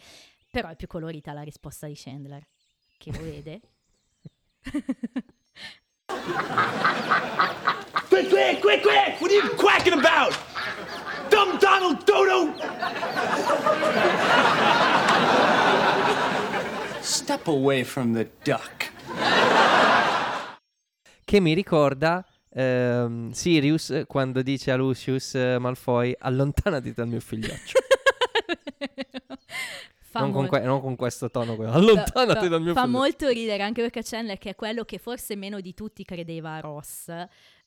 [0.51, 2.47] però è più colorita la risposta di Chandler,
[2.97, 3.61] che lo vede.
[8.09, 9.21] Quick, quick, quick, quick!
[9.21, 10.35] What are you quacking about?
[11.31, 12.55] Dumb Donald Dodo!
[17.29, 18.91] Step away from the duck.
[21.27, 27.81] che mi ricorda ehm, Sirius quando dice a Lucius eh, Malfoy allontanati dal mio figlioccio.
[30.01, 32.99] Fa non, con que- non con questo tono, quello, allontanati Fa- dal mio Fa figlioccio.
[32.99, 36.61] molto ridere anche perché Chandler, che è quello che forse meno di tutti credeva a
[36.61, 37.13] Ross,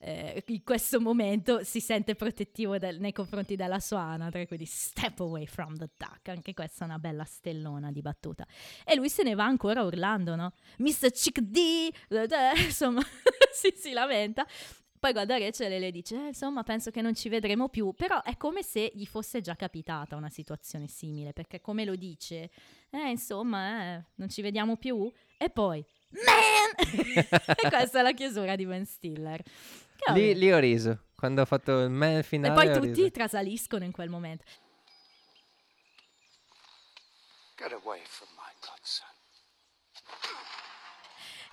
[0.04, 5.20] eh, in questo momento si sente protettivo del- nei confronti della sua anatre, quindi step
[5.20, 6.28] away from the duck.
[6.30, 8.46] Anche questa è una bella stellona di battuta.
[8.84, 10.54] E lui se ne va ancora urlando, no?
[10.78, 11.12] Mr.
[11.12, 11.90] Chick D!
[12.66, 13.02] Insomma,
[13.54, 14.46] si, si lamenta.
[15.00, 18.22] Poi guarda Rachel e le dice, "Eh, insomma, penso che non ci vedremo più, però
[18.22, 22.52] è come se gli fosse già capitata una situazione simile, perché come lo dice,
[22.92, 26.88] eh, insomma, eh, non ci vediamo più, e poi, man!
[27.64, 29.42] e questa è la chiusura di Ben Stiller.
[30.14, 33.12] Lì, lì ho riso, quando ho fatto il me e finale poi ho tutti riso.
[33.12, 34.44] trasaliscono in quel momento.
[37.56, 39.08] Get away from my godson.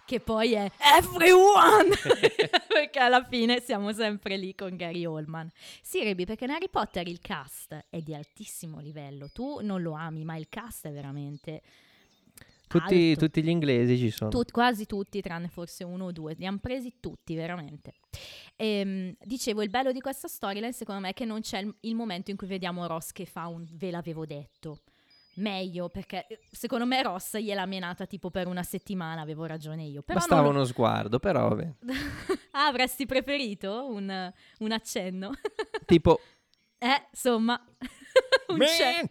[0.06, 1.94] Che poi è everyone!
[2.66, 5.50] perché alla fine siamo sempre lì con Gary Oldman.
[5.82, 9.28] Sì, Rebi, perché in Harry Potter il cast è di altissimo livello.
[9.30, 11.60] Tu non lo ami, ma il cast è veramente
[12.68, 14.30] Tutti, tutti gli inglesi ci sono.
[14.30, 16.34] Tut- quasi tutti, tranne forse uno o due.
[16.34, 17.94] Li hanno presi tutti, veramente.
[18.56, 21.94] Ehm, dicevo, il bello di questa storyline, secondo me, è che non c'è il, il
[21.94, 24.82] momento in cui vediamo Ross che fa un ve l'avevo detto.
[25.38, 30.02] Meglio, perché eh, secondo me Ross gliel'ha menata tipo per una settimana, avevo ragione io.
[30.02, 31.56] Però Bastava non uno sguardo, però
[32.52, 35.30] ah, avresti preferito un, un accenno?
[35.86, 36.20] Tipo,
[36.78, 37.58] eh, insomma,
[38.48, 39.08] un c'è.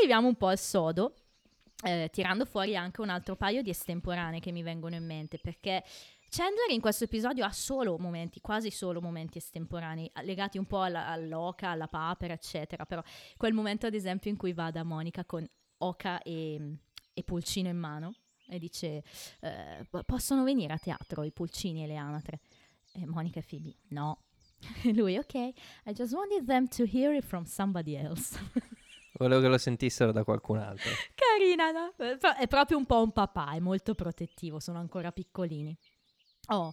[0.00, 1.14] Arriviamo un po' al sodo,
[1.84, 5.84] eh, tirando fuori anche un altro paio di estemporanee che mi vengono in mente, perché
[6.30, 11.06] Chandler in questo episodio ha solo momenti, quasi solo momenti estemporanei, legati un po' alla,
[11.08, 13.02] all'oca, alla papera, eccetera, però
[13.36, 15.46] quel momento ad esempio in cui va da Monica con
[15.78, 16.76] oca e,
[17.12, 18.14] e pulcino in mano
[18.48, 19.02] e dice
[19.40, 22.40] eh, "Po- possono venire a teatro i pulcini e le anatre?
[22.92, 24.22] E Monica e Phoebe no.
[24.94, 25.54] Lui ok, I
[25.92, 28.38] just wanted them to hear it from somebody else.
[29.24, 30.90] volevo che lo sentissero da qualcun altro.
[31.14, 31.92] Carina, no?
[31.98, 35.76] Eh, È proprio un po' un papà, è molto protettivo, sono ancora piccolini.
[36.48, 36.72] Oh,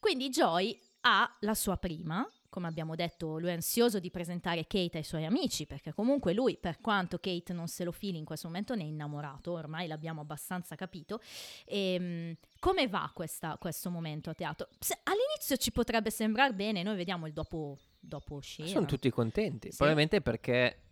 [0.00, 4.98] quindi Joy ha la sua prima, come abbiamo detto, lui è ansioso di presentare Kate
[4.98, 8.46] ai suoi amici, perché comunque lui, per quanto Kate non se lo fili in questo
[8.48, 11.20] momento, ne è innamorato, ormai l'abbiamo abbastanza capito.
[11.66, 14.68] Ehm, come va questa- questo momento a teatro?
[14.78, 18.68] Se- all'inizio ci potrebbe sembrare bene, noi vediamo il dopo, dopo scena.
[18.68, 19.76] Sono tutti contenti, Sì.
[19.76, 20.84] probabilmente perché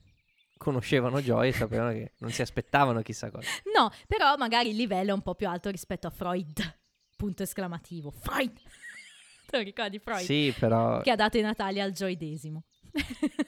[0.56, 3.46] conoscevano Joy e sapevano che non si aspettavano chissà cosa.
[3.76, 6.78] No, però magari il livello è un po' più alto rispetto a Freud.
[7.16, 8.10] Punto esclamativo.
[8.10, 8.52] Freud!
[9.46, 10.24] Te lo ricordi Freud?
[10.24, 12.64] Sì, però Che ha dato i Natali al gioidesimo.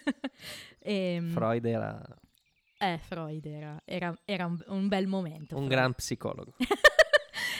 [0.80, 2.00] Ehm, Freud era
[2.78, 5.54] eh, Freud era, era- era un, un bel momento.
[5.56, 5.68] un Freud.
[5.68, 6.54] gran psicologo.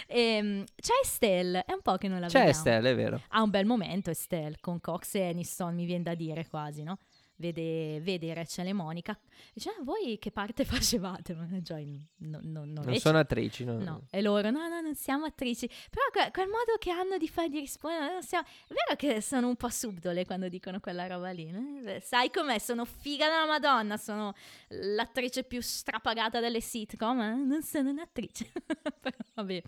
[0.07, 2.51] Ehm, c'è Estelle, è un po' che non la C'è vediamo.
[2.57, 3.21] Estelle, è vero.
[3.29, 6.97] Ha un bel momento Estelle, con Cox e Aniston, mi viene da dire quasi, no?
[7.41, 9.17] Vede, vede Rachel e Monica.
[9.55, 11.35] Dice, "Ah, voi che parte facevate?
[11.63, 13.79] Joy no- no- non Non sono attrici, no.
[13.79, 15.69] No, e loro, no, no, non siamo attrici.
[15.89, 18.45] Però que- quel modo che hanno di fare di rispondere, non siamo...
[18.45, 21.49] è vero che sono un po' subdole quando dicono quella roba lì.
[21.53, 21.63] no?
[22.01, 22.59] Sai com'è?
[22.59, 24.33] Sono figa della Madonna, sono
[24.71, 27.35] l'attrice più strapagata delle sitcom, eh?
[27.37, 28.51] non sono un'attrice.
[29.01, 29.63] Però vabbè.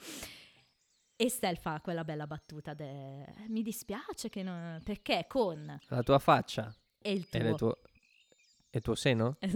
[1.14, 3.27] Estelle fa quella bella battuta de...
[3.49, 4.81] Mi dispiace che non...
[4.83, 5.79] Perché con...
[5.89, 7.40] La tua faccia E il tuo...
[7.40, 7.78] il tuo,
[8.70, 9.36] e il tuo seno?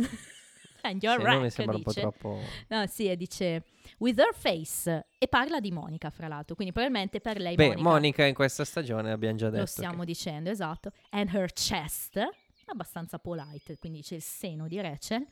[0.87, 2.01] And you're Seno right, mi sembra un po' dice.
[2.03, 2.41] troppo...
[2.69, 3.65] No, sì, e dice
[3.99, 7.83] with her face e parla di Monica, fra l'altro, quindi probabilmente per lei Beh, Monica,
[7.89, 9.61] Monica in questa stagione abbiamo già detto.
[9.61, 12.23] lo stiamo che- dicendo, esatto, and her chest,
[12.67, 15.27] abbastanza polite, quindi dice il seno di Rachel.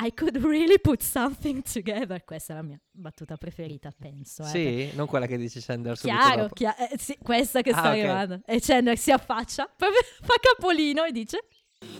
[0.00, 2.22] I could really put something together.
[2.24, 4.44] Questa è la mia battuta preferita, penso.
[4.44, 6.54] eh, Sì, non quella che dice Chandler subito Chiaro, dopo.
[6.54, 7.94] chia- eh, sì, questa che Ah, sta ok.
[7.98, 8.40] arrivando.
[8.46, 11.40] E Chandler si affaccia, fa capolino e dice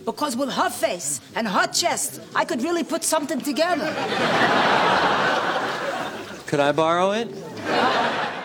[0.03, 3.93] Because with her face and her chest, I could really put something together.
[6.47, 7.27] Could I borrow it?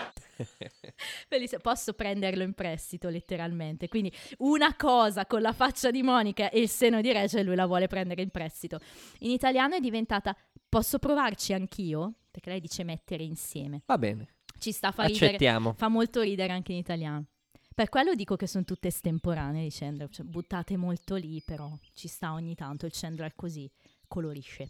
[1.35, 3.89] Bellissimo, posso prenderlo in prestito letteralmente.
[3.89, 7.65] Quindi una cosa con la faccia di Monica e il seno di Rachel, lui la
[7.65, 8.79] vuole prendere in prestito.
[9.19, 10.35] In italiano è diventata
[10.69, 12.13] posso provarci anch'io?
[12.31, 13.81] Perché lei dice mettere insieme.
[13.85, 15.25] Va bene, Ci sta fa ridere.
[15.25, 15.73] accettiamo.
[15.73, 17.25] Fa molto ridere anche in italiano.
[17.73, 22.07] Per quello dico che sono tutte estemporanee di Chandler, cioè, buttate molto lì, però ci
[22.07, 23.69] sta ogni tanto il Chandler così,
[24.07, 24.69] colorisce.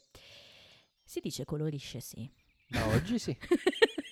[1.03, 2.27] Si dice colorisce, sì.
[2.67, 3.37] Da oggi sì.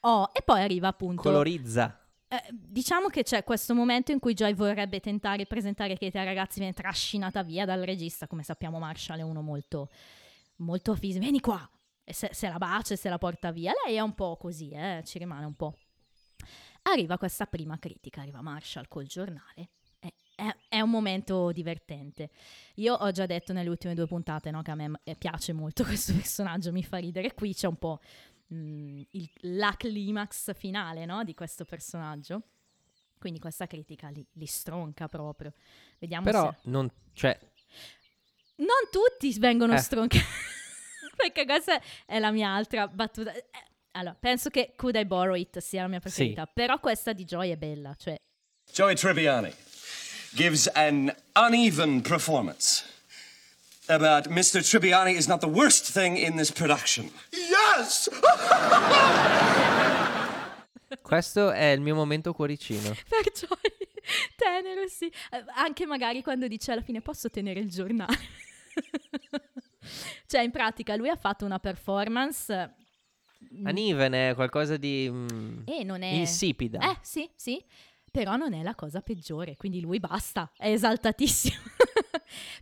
[0.00, 1.22] Oh, e poi arriva appunto...
[1.22, 2.00] Colorizza.
[2.32, 6.24] Eh, diciamo che c'è questo momento in cui Joy vorrebbe tentare di presentare Kate ai
[6.24, 8.28] ragazzi, viene trascinata via dal regista.
[8.28, 9.88] Come sappiamo, Marshall è uno molto,
[10.56, 11.20] molto fisico.
[11.20, 11.68] Vieni qua!
[12.04, 13.72] E se, se la bacia e se la porta via.
[13.84, 15.76] Lei è un po' così, eh, ci rimane un po'.
[16.82, 19.70] Arriva questa prima critica, arriva Marshall col giornale.
[19.98, 22.30] È, è- è un momento divertente.
[22.76, 26.12] Io ho già detto nelle ultime due puntate no, che a me piace molto questo
[26.14, 27.34] personaggio, mi fa ridere.
[27.34, 28.00] Qui c'è un po'
[28.52, 32.42] mm, il- la climax finale no, di questo personaggio.
[33.18, 35.52] Quindi questa critica li, li stronca proprio.
[35.98, 36.58] Vediamo Però se...
[36.70, 37.38] non, cioè,
[38.56, 39.78] Non tutti vengono Eh.
[39.78, 40.24] stroncati.
[41.16, 43.32] Perché questa è la mia altra battuta.
[43.34, 43.44] Eh,
[43.92, 46.46] Allora, penso che Could I Borrow It sia la mia preferita.
[46.46, 47.94] Però questa di Joy è bella.
[47.94, 48.16] Cioè,
[48.72, 49.52] Joey Tribbiani
[50.32, 52.84] gives an uneven performance
[53.90, 54.62] about Mr.
[54.62, 57.10] Tribbiani is not the worst thing in this production.
[57.32, 58.08] Yes!
[61.02, 62.94] questo è il mio momento cuoricino.
[63.08, 63.58] per Joy,
[64.36, 65.06] tenero, sì.
[65.06, 68.16] Eh, Anche magari quando dice alla fine posso tenere il giornale.
[70.26, 72.74] cioè, in pratica, lui ha fatto una performance...
[73.54, 76.08] mm, Uneven è qualcosa di mm, E non è...
[76.12, 76.78] insipida.
[76.90, 77.62] Eh, sì, sì.
[78.10, 81.56] Però non è la cosa peggiore, quindi lui basta, è esaltatissimo.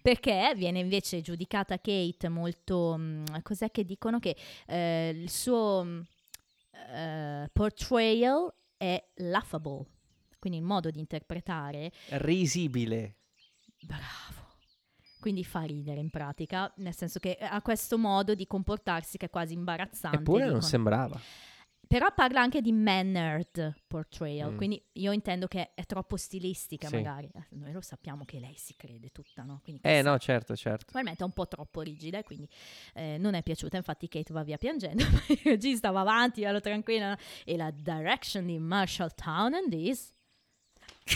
[0.02, 2.96] Perché viene invece giudicata Kate molto...
[2.98, 4.18] mm, cos'è che dicono?
[4.18, 6.00] Che eh, il suo mm,
[6.92, 9.86] eh, portrayal è laughable.
[10.38, 13.16] Quindi il modo di interpretare Risibile.
[13.82, 14.46] Bravo.
[15.20, 19.30] Quindi fa ridere in pratica, nel senso che ha questo modo di comportarsi che è
[19.30, 20.18] quasi imbarazzante.
[20.18, 20.66] Eppure non dicono.
[20.66, 21.20] sembrava.
[21.88, 24.56] Però parla anche di mannered portrayal, Mm.
[24.56, 26.96] quindi io intendo che è troppo stilistica Sì.
[26.96, 27.30] magari.
[27.34, 29.60] Eh, Noi lo sappiamo che lei si crede tutta, no?
[29.62, 30.84] Quindi Eh no, certo, certo.
[30.84, 32.46] Probabilmente è un po' troppo rigida e quindi
[32.92, 33.78] eh, non è piaciuta.
[33.78, 37.18] Infatti Kate va via piangendo, il regista va avanti, va tranquilla.
[37.44, 40.14] E la direction di Marshall Townend is...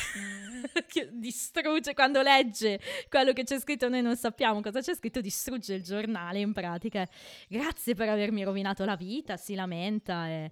[0.86, 5.74] che distrugge quando legge quello che c'è scritto noi non sappiamo cosa c'è scritto distrugge
[5.74, 7.08] il giornale in pratica.
[7.48, 10.50] Grazie per avermi rovinato la vita si lamenta e,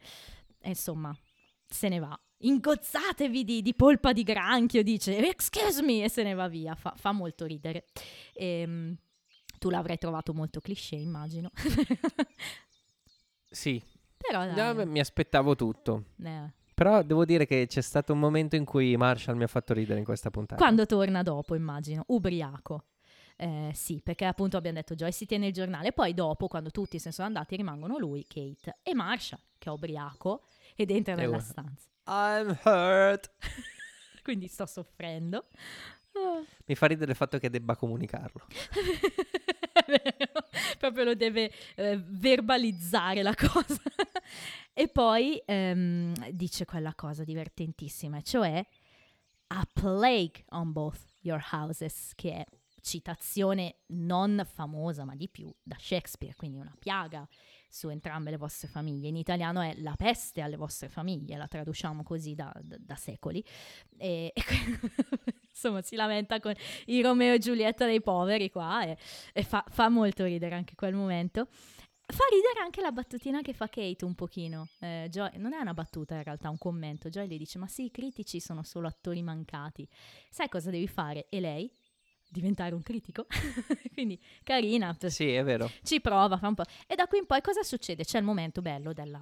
[0.61, 1.17] e insomma
[1.67, 2.19] se ne va.
[2.43, 5.19] Ingozzatevi di, di polpa di granchio dice.
[5.19, 6.75] Excuse me e se ne va via.
[6.75, 7.85] Fa, fa molto ridere.
[8.33, 8.97] Ehm,
[9.59, 11.51] tu l'avrai trovato molto cliché immagino.
[13.53, 13.83] Sì,
[14.17, 16.05] però dai, già mi aspettavo tutto.
[16.23, 16.53] eh.
[16.81, 19.99] Però devo dire che c'è stato un momento in cui Marshall mi ha fatto ridere
[19.99, 20.59] in questa puntata.
[20.59, 22.87] Quando torna dopo, immagino, ubriaco.
[23.37, 26.99] Eh, sì, perché appunto abbiamo detto Joy si tiene il giornale, poi dopo, quando tutti
[26.99, 31.37] se ne sono andati, rimangono lui, Kate e Marshall, che è ubriaco, ed entra nella
[31.37, 31.87] ora- stanza.
[32.07, 33.31] I'm hurt.
[34.25, 35.49] Quindi sto soffrendo.
[36.13, 36.43] Ah.
[36.65, 38.47] Mi fa ridere il fatto che debba comunicarlo.
[40.79, 43.83] Proprio lo deve eh, verbalizzare la cosa.
[44.73, 48.65] E poi ehm, dice quella cosa divertentissima, cioè
[49.49, 52.45] a plague on both your houses, che è
[52.81, 57.29] citazione non famosa ma di più da Shakespeare, quindi una piaga
[57.69, 59.09] su entrambe le vostre famiglie.
[59.09, 63.45] In italiano è la peste alle vostre famiglie, la traduciamo così da, da- da secoli.
[63.97, 64.43] E, e
[65.49, 66.55] insomma si lamenta con
[66.87, 68.97] i Romeo e Giulietta dei poveri qua e,
[69.33, 71.49] e fa, fa molto ridere anche quel momento.
[72.13, 74.69] Fa ridere anche la battutina che fa Kate un pochino.
[74.81, 77.09] Eh, Joy- non è una battuta in realtà, un commento.
[77.09, 79.87] Joy le dice: Ma sì, i critici sono solo attori mancati.
[80.31, 81.27] Sai cosa devi fare?
[81.29, 81.71] E lei?
[82.29, 83.27] Diventare un critico?
[83.93, 85.69] Quindi carina, Sì, è vero.
[85.83, 86.65] ci prova, fa un po'.
[86.87, 88.05] E da qui in poi cosa succede?
[88.05, 89.21] C'è il momento bello della,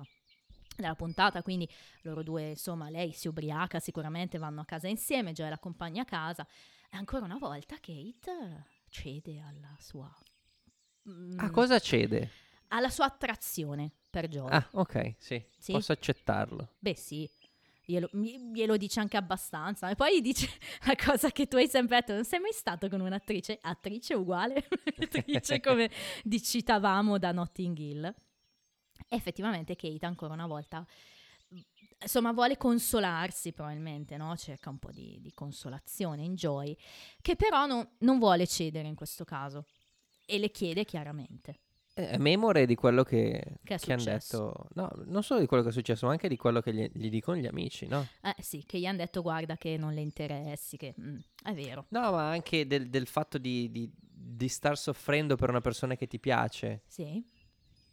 [0.77, 1.67] della puntata, quindi
[2.03, 6.47] loro due, insomma, lei si ubriaca sicuramente, vanno a casa insieme, Joy l'accompagna a casa.
[6.91, 10.11] E ancora una volta Kate cede alla sua...
[11.09, 12.31] mm, A cosa cede?
[12.69, 14.51] Alla sua attrazione per Joy.
[14.51, 15.43] Ah, ok, sì.
[15.59, 15.73] Sì?
[15.73, 16.75] Posso accettarlo.
[16.79, 17.31] Beh sì,
[17.85, 19.89] glielo, glielo dice anche abbastanza.
[19.89, 20.49] E poi dice
[20.87, 23.59] la cosa che tu hai sempre detto, non sei mai stato con un'attrice?
[23.61, 24.67] Attrice uguale,
[25.01, 25.91] attrice come
[26.29, 28.05] citavamo da Notting Hill.
[29.11, 30.87] E effettivamente Kate ancora una volta,
[32.01, 34.37] insomma, vuole consolarsi probabilmente, no?
[34.37, 36.77] Cerca un po' di, di consolazione in Joy,
[37.23, 39.67] che però no- non vuole cedere in questo caso.
[40.27, 41.61] E le chiede chiaramente.
[41.99, 44.69] È memore di quello che, Che è hanno detto.
[44.75, 47.11] No, non solo di quello che è successo, ma anche di quello che gli, gli
[47.11, 48.07] dicono gli amici, no?
[48.23, 51.87] Eh sì, che gli hanno detto guarda che non le interessi, che mm, è vero.
[51.89, 56.07] No, ma anche del, del fatto di, di, di star soffrendo per una persona che
[56.07, 56.83] ti piace.
[56.87, 57.21] Sì.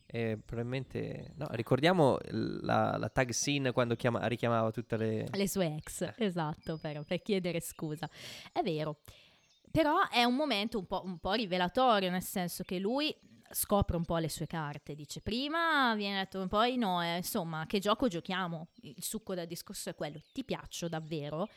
[0.06, 1.34] E probabilmente.
[1.38, 5.28] No, ricordiamo la, la tag scene quando chiama- richiamava tutte le.
[5.32, 8.08] Le sue ex, esatto, per, per chiedere scusa.
[8.51, 8.97] È vero.
[9.72, 13.14] Però è un momento un po', un po' rivelatorio, nel senso che lui
[13.52, 17.80] scopre un po' le sue carte, dice prima viene detto poi no, eh, insomma che
[17.80, 18.70] gioco giochiamo?
[18.82, 21.48] Il succo del discorso è quello, ti piaccio davvero?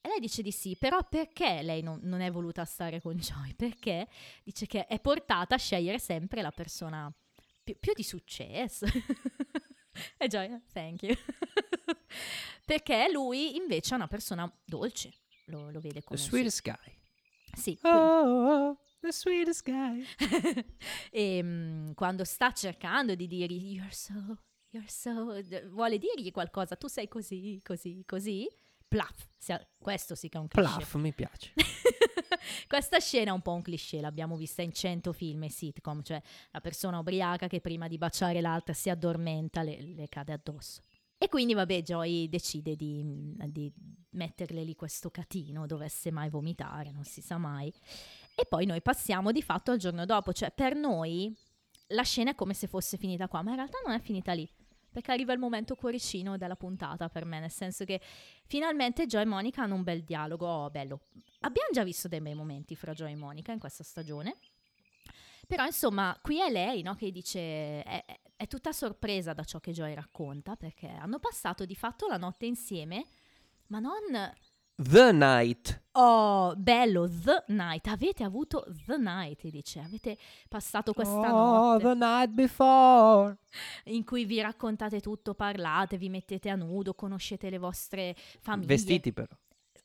[0.00, 3.54] E lei dice di sì, però perché lei non, non è voluta stare con Joy?
[3.54, 4.06] Perché
[4.44, 7.12] dice che è portata a scegliere sempre la persona
[7.64, 8.86] più, più di successo.
[10.16, 11.14] e Joy, thank you.
[12.64, 15.12] perché lui invece è una persona dolce,
[15.46, 16.20] lo, lo vede The come...
[16.20, 16.94] sweetest guy.
[17.56, 20.04] Sì, Oh, oh, oh, the sweetest guy.
[21.10, 24.38] e mm, quando sta cercando di dirgli you're so,
[24.70, 25.40] you're so,
[25.70, 28.48] vuole dirgli qualcosa, tu sei così, così, così,
[28.88, 29.28] plaf,
[29.78, 30.68] questo sì che è un cliché.
[30.68, 31.52] Pluff, mi piace.
[32.68, 36.20] Questa scena è un po' un cliché, l'abbiamo vista in cento film e sitcom, cioè
[36.50, 40.82] la persona ubriaca che prima di baciare l'altra si addormenta, le, le cade addosso.
[41.18, 43.02] E quindi vabbè, Joy decide di,
[43.46, 43.72] di
[44.10, 47.72] metterle lì questo catino, dovesse mai vomitare, non si sa mai.
[48.38, 51.34] E poi noi passiamo di fatto al giorno dopo, cioè per noi
[51.88, 54.46] la scena è come se fosse finita qua, ma in realtà non è finita lì.
[54.90, 57.98] Perché arriva il momento cuoricino della puntata per me, nel senso che
[58.44, 61.00] finalmente Joy e Monica hanno un bel dialogo, oh, bello.
[61.40, 64.36] Abbiamo già visto dei bei momenti fra Joy e Monica in questa stagione.
[65.46, 69.60] Però insomma, qui è lei no, che dice, è, è- è tutta sorpresa da ciò
[69.60, 73.06] che Joy racconta, perché hanno passato di fatto la notte insieme,
[73.68, 74.02] ma non
[74.78, 75.82] The night.
[75.92, 77.86] Oh, bello, the night.
[77.86, 79.80] Avete avuto the night, dice.
[79.80, 80.18] Avete
[80.50, 83.38] passato questa Oh, notte the night before.
[83.84, 88.66] in cui vi raccontate tutto, parlate, vi mettete a nudo, conoscete le vostre famiglie.
[88.66, 89.34] Vestiti però.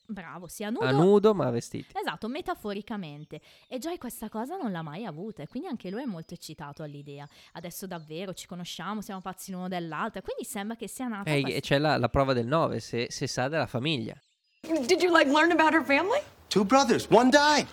[0.07, 0.83] Bravo, sia nudo.
[0.83, 1.95] A nudo, ma vestiti.
[1.97, 3.39] Esatto, metaforicamente.
[3.69, 6.83] E Joy questa cosa non l'ha mai avuta e quindi anche lui è molto eccitato
[6.83, 7.25] all'idea.
[7.53, 10.21] Adesso davvero ci conosciamo, siamo pazzi l'uno dell'altro.
[10.21, 13.25] Quindi sembra che sia nata E questa- c'è la, la prova del 9, se, se
[13.25, 14.19] sa della famiglia.
[14.64, 16.20] Did you like learn about her family?
[16.49, 17.68] Two brothers, one died.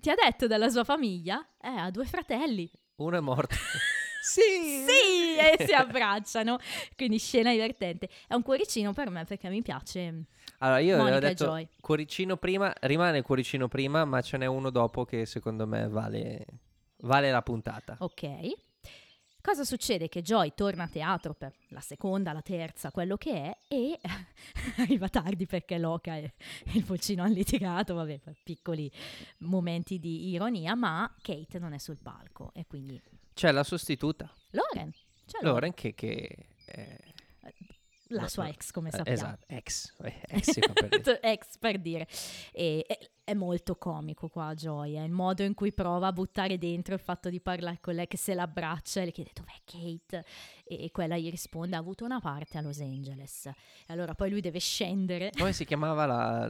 [0.00, 1.44] Ti ha detto della sua famiglia?
[1.60, 2.70] Eh, ha due fratelli.
[2.96, 3.54] Uno è morto.
[4.26, 6.58] Sì, e si abbracciano.
[6.96, 8.08] Quindi scena divertente.
[8.26, 10.24] È un cuoricino per me perché mi piace.
[10.58, 11.68] Allora, io Monica ho e detto Joy.
[11.80, 16.44] cuoricino prima, rimane cuoricino prima, ma ce n'è uno dopo che secondo me vale,
[17.02, 17.96] vale la puntata.
[18.00, 18.26] Ok.
[19.46, 20.08] Cosa succede?
[20.08, 23.96] Che Joy torna a teatro per la seconda, la terza, quello che è, e
[24.82, 26.32] arriva tardi perché Loca e
[26.72, 28.90] il pulcino hanno litigato, vabbè, per piccoli
[29.38, 33.00] momenti di ironia, ma Kate non è sul palco e quindi
[33.34, 34.90] C'è la sostituta, Lauren,
[35.26, 36.98] cioè Lauren, che, che è-
[38.08, 39.16] la no, sua ex, come eh, sappiamo.
[39.18, 39.94] Esatto, ex.
[40.02, 41.20] eh, ex per dire.
[41.22, 42.08] ex per dire.
[42.52, 46.94] E, e- è molto comico qua Gioia, il modo in cui prova a buttare dentro
[46.94, 50.24] il fatto di parlare con lei che se l'abbraccia e le chiede dov'è Kate
[50.64, 53.46] e, e quella gli risponde ha avuto una parte a Los Angeles.
[53.46, 53.54] E
[53.88, 55.32] allora poi lui deve scendere.
[55.36, 56.48] Come si chiamava la...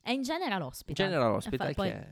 [0.00, 1.06] È in General Hospital.
[1.06, 2.08] General Hospital, Fa- poi- che è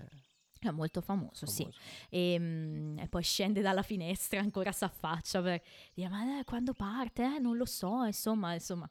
[0.69, 1.63] È molto famoso, sì.
[1.63, 1.79] famoso.
[2.09, 5.63] E, e poi scende dalla finestra, ancora s'affaccia per
[5.95, 7.23] dire: Ma eh, quando parte?
[7.23, 8.05] Eh, non lo so.
[8.05, 8.89] Insomma, insomma,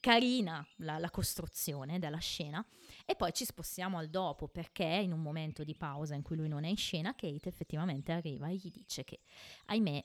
[0.00, 2.64] carina la, la costruzione della scena.
[3.04, 6.48] E poi ci spostiamo al dopo perché in un momento di pausa in cui lui
[6.48, 9.20] non è in scena, Kate effettivamente arriva e gli dice che,
[9.66, 10.02] ahimè,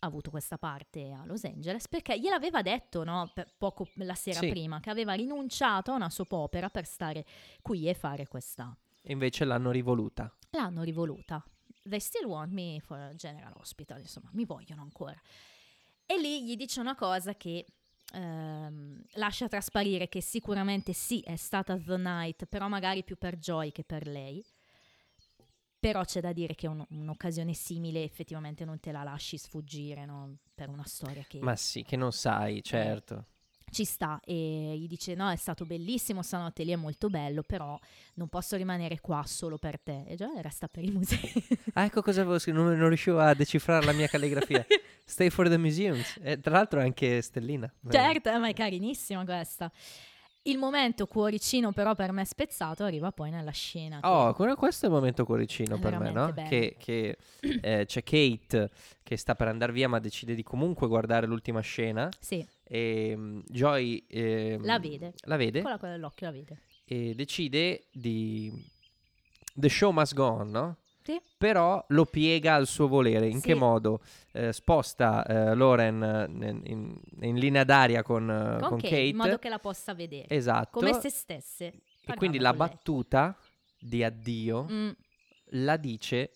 [0.00, 4.48] ha avuto questa parte a Los Angeles perché gliel'aveva detto no, poco la sera Sì.
[4.48, 7.24] prima che aveva rinunciato a una soap opera per stare
[7.62, 8.76] qui e fare questa
[9.08, 10.36] E invece l'hanno rivoluta.
[10.50, 11.44] l'hanno rivoluta.
[11.84, 15.16] They still want me for General Hospital, insomma, mi vogliono ancora.
[16.04, 17.64] E lì gli dice una cosa che
[18.12, 23.70] ehm, lascia trasparire che sicuramente sì, è stata The Night, però magari più per Joy
[23.70, 24.44] che per lei.
[25.78, 30.38] Però c'è da dire che un- un'occasione simile effettivamente non te la lasci sfuggire, no?
[30.52, 33.26] Per una storia che Ma sì, che non sai, certo.
[33.70, 37.78] Ci sta e gli dice no è stato bellissimo stanotte lì è molto bello però
[38.14, 41.32] non posso rimanere qua solo per te e già resta per i musei
[41.74, 44.64] Ah, ecco cosa avevo scritto, non, non riuscivo a decifrare la mia calligrafia.
[45.04, 46.18] Stay for the museums.
[46.22, 47.70] E tra l'altro è anche stellina.
[47.90, 49.70] certo eh, ma è carinissima questa
[50.46, 54.88] il momento cuoricino però per me spezzato arriva poi nella scena Oh, que- questo è
[54.88, 56.32] il momento cuoricino È per me, no?
[56.32, 56.48] bello.
[56.48, 57.16] Che, che,
[57.62, 58.70] eh, c'è Kate
[59.02, 62.08] che sta per andare via, ma decide di comunque guardare l'ultima scena.
[62.20, 65.12] sì E mm, Joy ehm, La vede.
[65.24, 68.52] la vede con la quella dell'occhio la vede e decide di.
[69.54, 70.76] The show must go on, no?
[71.06, 73.28] Sì Però lo piega al suo volere.
[73.28, 73.46] In Sì.
[73.48, 74.00] che modo?
[74.32, 78.88] Eh, sposta eh, Loren eh, in, in- in linea d'aria con, eh, con con Kate,
[78.88, 79.02] Kate.
[79.06, 80.78] in modo che la possa vedere Esatto.
[80.80, 81.72] come se stesse
[82.04, 83.36] e quindi la con battuta
[83.78, 84.76] di addio lei.
[84.76, 84.90] Mm,
[85.50, 86.30] la dice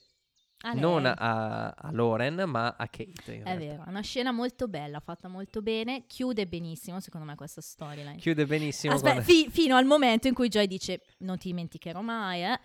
[0.62, 0.80] a lei.
[0.82, 3.32] non a, a Loren, ma a Kate.
[3.34, 3.54] in è realtà.
[3.56, 8.16] vero, è una scena molto bella, fatta molto bene, chiude benissimo secondo me questa storyline.
[8.16, 8.92] Chiude benissimo.
[8.94, 12.60] Aspetta, con- fi- fino al momento in cui Joy dice non ti dimenticherò mai, eh.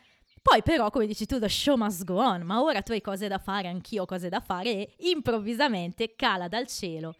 [0.48, 3.28] Poi però, come dici tu, the show must go on, ma ora tu hai cose
[3.28, 7.16] da fare, anch'io ho cose da fare e improvvisamente cala dal cielo.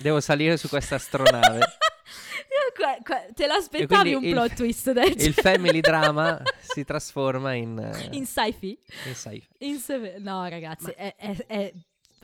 [0.00, 1.60] Devo salire su questa astronave.
[2.76, 7.54] Qua- qua- te l'aspettavi un quindi il- plot twist del Il family drama si trasforma
[7.54, 8.78] in, eh, in sci-fi?
[9.06, 11.72] in sci- In seve- no, ragazzi, è, è- è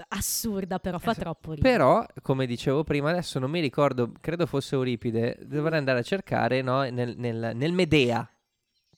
[0.08, 1.72] assurda, però fa troppo ridere.
[1.72, 6.60] Però, come dicevo prima, adesso non mi ricordo, credo fosse Euripide, dovrei andare a cercare
[6.60, 8.28] no, nel, nel- nel Medea,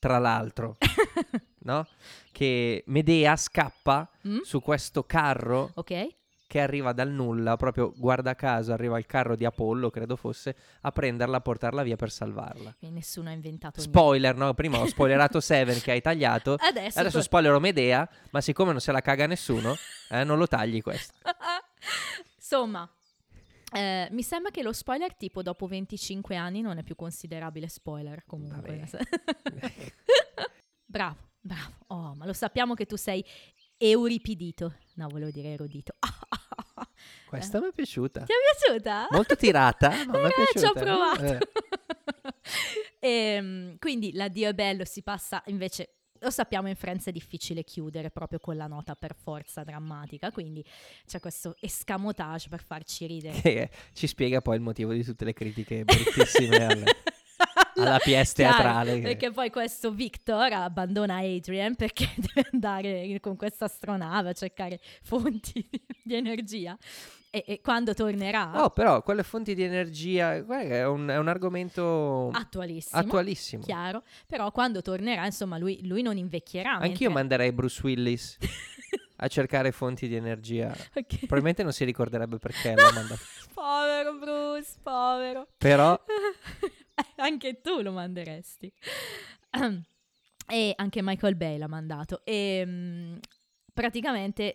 [0.04, 0.76] tra l'altro,
[1.64, 1.86] no?
[2.30, 4.40] Che Medea scappa Mm?
[4.42, 6.08] su questo carro Ok?
[6.46, 10.92] che arriva dal nulla, proprio guarda caso arriva il carro di Apollo, credo fosse, a
[10.92, 12.74] prenderla, a portarla via per salvarla.
[12.78, 13.98] Quindi nessuno ha inventato niente.
[13.98, 14.52] Spoiler, no?
[14.52, 16.56] Prima ho spoilerato Seven che hai tagliato.
[16.58, 19.74] Adesso, Adesso spoilerò Medea, ma siccome non se la caga nessuno,
[20.10, 21.14] eh, non lo tagli questo.
[22.36, 22.88] Insomma,
[23.74, 28.24] eh, mi sembra che lo spoiler tipo dopo 25 anni non è più considerabile spoiler
[28.26, 28.86] comunque.
[30.84, 31.72] bravo, bravo.
[31.88, 33.24] Oh, ma lo sappiamo che tu sei
[33.76, 34.74] euripidito.
[34.94, 35.94] No, volevo dire erudito.
[37.26, 38.22] Questa mi è piaciuta.
[38.24, 39.08] Ti è piaciuta?
[39.10, 40.80] Molto tirata, ma mi è Eh, ci ho piaciuta.
[40.80, 41.24] provato.
[41.24, 41.38] Eh.
[43.00, 45.96] Ehm, quindi l'addio è bello, si passa invece.
[46.24, 50.64] Lo sappiamo in Friends è difficile chiudere proprio con la nota per forza drammatica, quindi
[51.06, 53.38] c'è questo escamotage per farci ridere.
[53.42, 56.84] Che ci spiega poi il motivo di tutte le critiche bruttissime
[57.76, 59.00] alla pièce Chiaro, teatrale.
[59.00, 65.68] Perché poi questo Victor abbandona Adrian perché deve andare con questa astronave a cercare fonti
[66.02, 66.74] di energia.
[67.34, 72.30] E, e quando tornerà, Oh, però quelle fonti di energia, è un, è un argomento
[72.32, 73.64] attualissimo, attualissimo.
[73.64, 76.74] chiaro, però quando tornerà, insomma, lui, lui non invecchierà.
[76.74, 78.38] Anch'io mentre- manderei Bruce Willis
[79.18, 80.68] a cercare fonti di energia.
[80.94, 81.18] Ok.
[81.18, 83.20] Probabilmente non si ricorderebbe perché l'ha mandato.
[83.52, 85.48] Povero Bruce, povero.
[85.58, 86.00] Però
[87.16, 88.72] anche tu lo manderesti.
[90.46, 92.20] e anche Michael Bay l'ha mandato.
[92.24, 93.16] E mm,
[93.72, 94.54] praticamente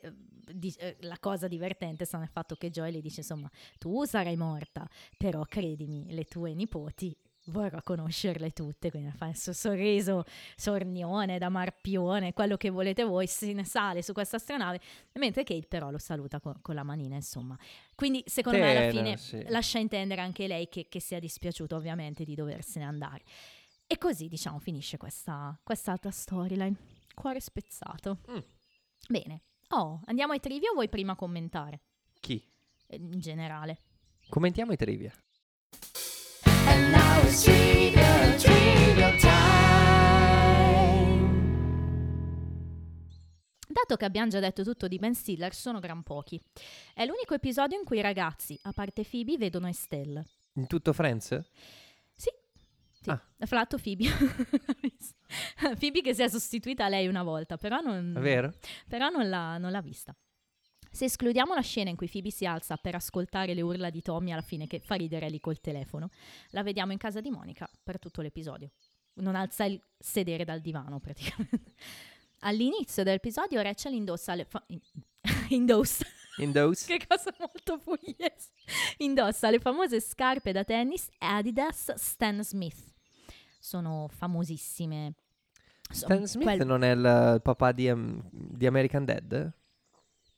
[0.53, 4.35] di- eh, la cosa divertente sta nel fatto che Joy le dice: Insomma, tu sarai
[4.35, 4.87] morta,
[5.17, 7.15] però credimi, le tue nipoti.
[7.45, 10.23] Vorrò conoscerle tutte, quindi fa il suo sorriso
[10.55, 14.79] sornione da marpione, quello che volete voi, se ne sale su questa astronave,
[15.13, 17.57] mentre Kate però lo saluta co- con la manina, insomma.
[17.95, 19.43] Quindi secondo me alla fine sì.
[19.47, 23.23] lascia intendere anche lei che, che sia dispiaciuta ovviamente di doversene andare.
[23.87, 26.75] E così diciamo finisce questa quest'altra storyline.
[27.15, 28.19] Cuore spezzato.
[28.29, 28.37] Mm.
[29.07, 29.41] Bene.
[29.72, 31.82] Oh, andiamo ai trivia o vuoi prima commentare?
[32.20, 32.43] chi?
[32.88, 33.82] Eh, In generale.
[34.30, 35.13] Commentiamo i trivia.
[43.72, 46.41] Dato che abbiamo già detto tutto di Ben Stiller, sono gran pochi.
[46.93, 50.26] È l'unico episodio in cui i ragazzi, a parte Phoebe, vedono Estelle.
[50.53, 51.39] In tutto Friends?
[53.01, 53.09] Sì.
[53.09, 53.21] Ah.
[53.45, 54.05] Fra l'altro Phoebe.
[55.79, 58.13] Phoebe che si è sostituita a lei una volta, però non...
[58.87, 60.15] Però non l'ha, non l'ha vista.
[60.91, 64.31] Se escludiamo la scena in cui Phoebe si alza per ascoltare le urla di Tommy
[64.31, 66.09] alla fine che fa ridere lì col telefono,
[66.49, 68.71] la vediamo in casa di Monica per tutto l'episodio.
[69.15, 71.73] Non alza il sedere dal divano praticamente.
[72.41, 74.79] All'inizio dell'episodio Rachel indossa le fa- in-
[75.49, 76.05] indossa
[76.39, 76.85] In those?
[76.85, 78.49] che cosa molto pugliese.
[78.97, 82.93] Indossa le famose scarpe da tennis Adidas Stan Smith.
[83.59, 85.13] Sono famosissime.
[85.89, 89.53] Sono Stan Smith quel- non è il papà di, um, di American Dad?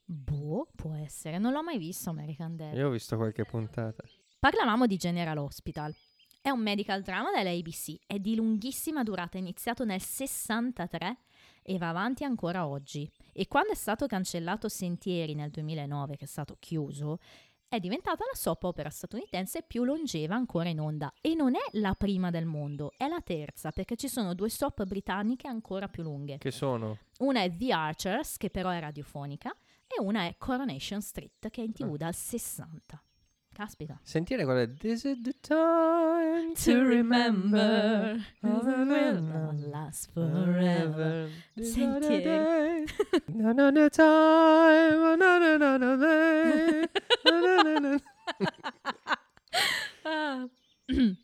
[0.03, 1.37] Boh, può essere.
[1.37, 2.75] Non l'ho mai visto American Dad.
[2.75, 4.03] Io ho visto qualche puntata.
[4.39, 5.93] Parlavamo di General Hospital.
[6.41, 11.17] È un medical drama dell'ABC, è di lunghissima durata, è iniziato nel 63
[11.63, 13.09] e va avanti ancora oggi.
[13.33, 17.19] E quando è stato cancellato Sentieri nel 2009, che è stato chiuso,
[17.67, 21.13] è diventata la soap opera statunitense più longeva ancora in onda.
[21.21, 24.83] E non è la prima del mondo, è la terza, perché ci sono due soap
[24.83, 26.37] britanniche ancora più lunghe.
[26.37, 26.97] Che sono?
[27.19, 29.55] Una è The Archers, che però è radiofonica,
[29.87, 33.01] e una è Coronation Street, che è in tv dal 60.
[33.61, 33.99] Caspita.
[34.01, 41.29] Sentire quella This is the time to remember will not last forever.
[41.55, 42.87] Sentieri.
[43.27, 44.99] No, no, no time.
[45.19, 46.87] No, no, no, no, day.
[47.25, 47.99] No, no, no, no.
[50.05, 50.47] Ah.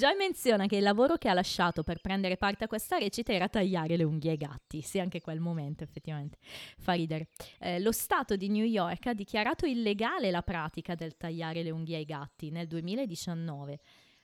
[0.00, 3.48] Joy menziona che il lavoro che ha lasciato per prendere parte a questa recita era
[3.48, 4.80] tagliare le unghie ai gatti.
[4.80, 6.38] Sì, anche quel momento effettivamente
[6.78, 7.30] fa ridere.
[7.58, 11.96] Eh, lo Stato di New York ha dichiarato illegale la pratica del tagliare le unghie
[11.96, 13.80] ai gatti nel 2019,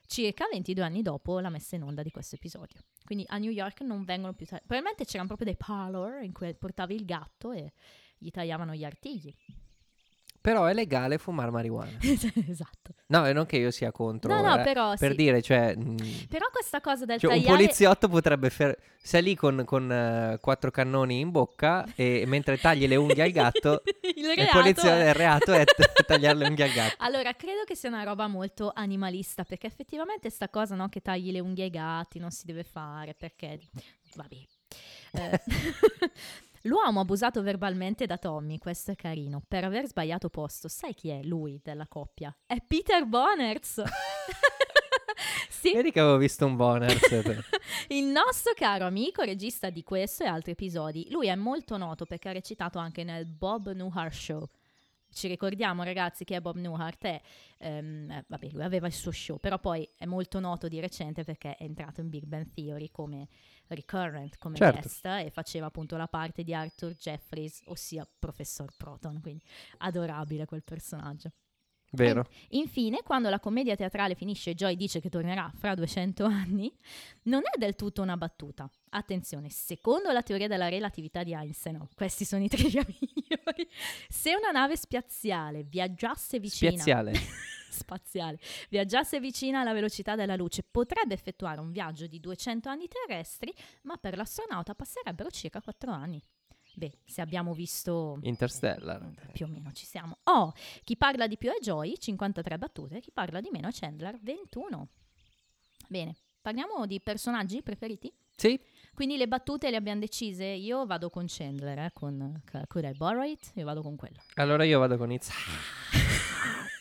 [0.07, 2.79] circa 22 anni dopo la messa in onda di questo episodio.
[3.05, 4.69] Quindi a New York non vengono più tagliati.
[4.69, 7.73] Probabilmente c'erano proprio dei parlor in cui portavi il gatto e
[8.17, 9.35] gli tagliavano gli artigli.
[10.45, 11.97] Però è legale fumare marijuana.
[12.47, 12.93] esatto.
[13.07, 14.31] No, e non che io sia contro.
[14.31, 15.17] No, no, eh, però Per sì.
[15.17, 15.75] dire, cioè...
[15.75, 17.57] mh, Però questa cosa del cioè, un tagliare...
[17.63, 18.51] poliziotto potrebbe...
[18.51, 23.23] fer- sei lì con, con, eh, quattro cannoni in bocca e mentre tagli le unghie
[23.23, 23.81] al gatto...
[24.05, 26.97] il il reato poliziotto, è- il reato è t- tagliare le unghie al gatto.
[26.99, 31.33] Allora, credo che sia una roba molto animalista, perché effettivamente sta cosa, no, che tagli
[31.33, 33.59] le unghie ai gatti non si deve fare, perché...
[34.15, 34.37] Vabbè.
[35.13, 35.41] Eh,
[36.67, 40.67] L'uomo abusato verbalmente da Tommy, questo è carino, per aver sbagliato posto.
[40.69, 42.35] Sai chi è lui della coppia?
[42.47, 43.83] È Peter Boners.
[45.51, 47.03] sì, Vedi che avevo visto un bonus.
[47.89, 51.09] il nostro caro amico regista di questo e altri episodi.
[51.11, 54.49] Lui è molto noto perché ha recitato anche nel Bob Newhart Show.
[55.15, 57.21] Ci ricordiamo ragazzi che è Bob Newhart è,
[57.59, 61.25] ehm, eh, vabbè lui aveva il suo show, però poi è molto noto di recente
[61.25, 63.29] perché è entrato in Big Bang Theory come
[63.69, 64.81] recurrent, come Certo.
[64.81, 69.43] guest e faceva appunto la parte di Arthur Jeffries, ossia Professor Proton, quindi
[69.79, 71.31] adorabile quel personaggio.
[71.95, 72.27] Vero?
[72.51, 76.75] Infine, quando la commedia teatrale finisce e Joy dice che tornerà fra 200 anni,
[77.25, 78.69] non è del tutto una battuta.
[78.91, 83.69] Attenzione, secondo la teoria della relatività di Einstein, questi sono i trivia migliori,
[84.09, 86.71] se una nave spaziale viaggiasse vicina...
[86.71, 87.13] Spiaziale.
[87.75, 88.39] spaziale,
[88.71, 93.97] viaggiasse vicina alla velocità della luce, potrebbe effettuare un viaggio di 200 anni terrestri, ma
[93.97, 96.23] per l'astronauta passerebbero circa 4 anni.
[96.77, 99.31] Beh, se abbiamo visto Interstellar.
[99.33, 100.19] più o meno ci siamo.
[100.25, 100.53] Oh,
[100.83, 104.89] chi parla di più è Joy, 53 battute, chi parla di meno è Chandler, 21.
[105.89, 108.13] Bene, parliamo di personaggi preferiti?
[108.37, 108.59] Sì,
[108.95, 113.23] Quindi le battute le abbiamo decise, io vado con Chandler, eh, con Could I Borrow
[113.23, 113.53] It?
[113.55, 114.21] Io vado con quello.
[114.35, 115.31] allora io vado con It's.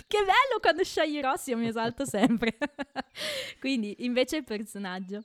[0.07, 2.55] Che bello quando scegli Rossi, io mi esalto sempre.
[3.59, 5.23] Quindi, invece il personaggio.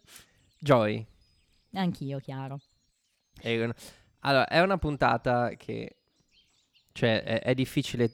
[0.59, 1.05] Joy.
[1.73, 2.59] Anch'io, chiaro.
[3.45, 3.75] Un-
[4.21, 5.97] Allora, è una puntata che...
[6.93, 8.12] Cioè, è, è difficile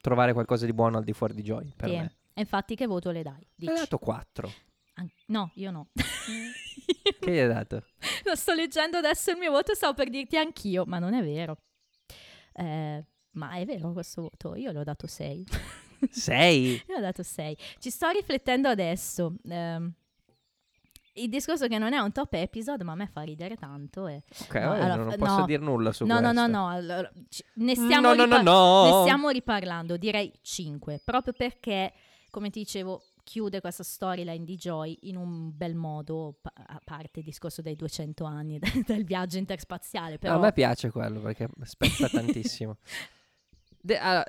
[0.00, 1.96] trovare qualcosa di buono al di fuori di Joy, per Sì.
[1.96, 2.16] me.
[2.34, 3.44] E infatti che voto le dai?
[3.54, 3.72] Dici.
[3.72, 4.52] dato 4.
[4.94, 5.88] An- no, io no.
[5.94, 7.84] Che gli hai dato?
[8.24, 11.58] Lo sto leggendo adesso il mio voto stavo per dirti anch'io, ma non è vero.
[12.52, 14.54] Eh, ma è vero questo voto?
[14.54, 15.44] Io le ho dato 6.
[16.10, 16.84] 6?
[16.88, 17.56] Io ho dato 6.
[17.78, 19.34] Ci sto riflettendo adesso.
[19.48, 19.92] ehm,
[21.14, 24.06] il discorso che non è un top episode, ma a me fa ridere tanto.
[24.06, 24.22] E...
[24.42, 25.46] Ok, No, allora, non posso no.
[25.46, 26.46] dire nulla su No, no, questo.
[26.46, 28.84] no, no, allora, ci- ne, stiamo No, no, no, no.
[28.96, 31.92] ne stiamo riparlando, direi 5, proprio perché,
[32.30, 37.20] come ti dicevo, chiude questa storyline di Joy in un bel modo, pa- a parte
[37.20, 40.34] il discorso dei 200 anni del viaggio interspaziale, però...
[40.34, 42.76] A me piace quello perché spezza tantissimo.
[43.86, 44.24] De- allora,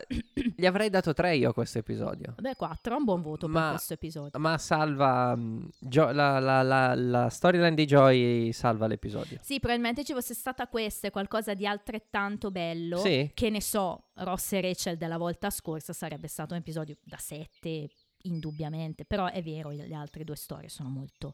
[0.53, 2.35] gli avrei dato 3 io a questo episodio.
[2.37, 4.37] Beh, 4 è un buon voto Ma- per questo episodio.
[4.37, 5.33] Ma salva.
[5.33, 9.39] mh, Gio- la, la- la- la storyline di Joy salva l'episodio.
[9.41, 12.97] Sì, probabilmente ci fosse stata questa e qualcosa di altrettanto bello.
[12.97, 13.31] Sì.
[13.33, 17.89] Che ne so, Ross e Rachel della volta scorsa sarebbe stato un episodio da 7,
[18.23, 19.05] indubbiamente.
[19.05, 21.33] Però è vero, le altre due storie sono molto...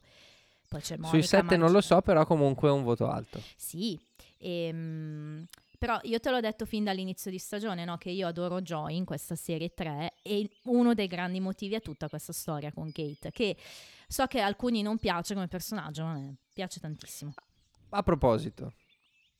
[0.68, 3.42] Poi c'è Monica, Sui 7 non lo so, però comunque è un voto alto.
[3.56, 4.00] Sì,
[4.38, 5.44] ehm,
[5.82, 7.98] però io te l'ho detto fin dall'inizio di stagione, no?
[7.98, 12.08] Che io adoro Joy in questa serie 3 e uno dei grandi motivi è tutta
[12.08, 13.56] questa storia con Kate, che
[14.06, 17.34] so che a alcuni non piace come personaggio, ma a me piace tantissimo.
[17.88, 18.74] A proposito,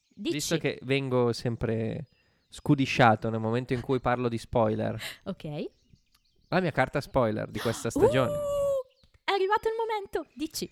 [0.09, 2.09] Dici, visto che vengo sempre
[2.49, 5.70] scudisciato nel momento in cui parlo di spoiler, ok.
[6.49, 8.32] la mia carta spoiler di questa stagione.
[8.32, 10.68] Uh, è arrivato il momento, dici.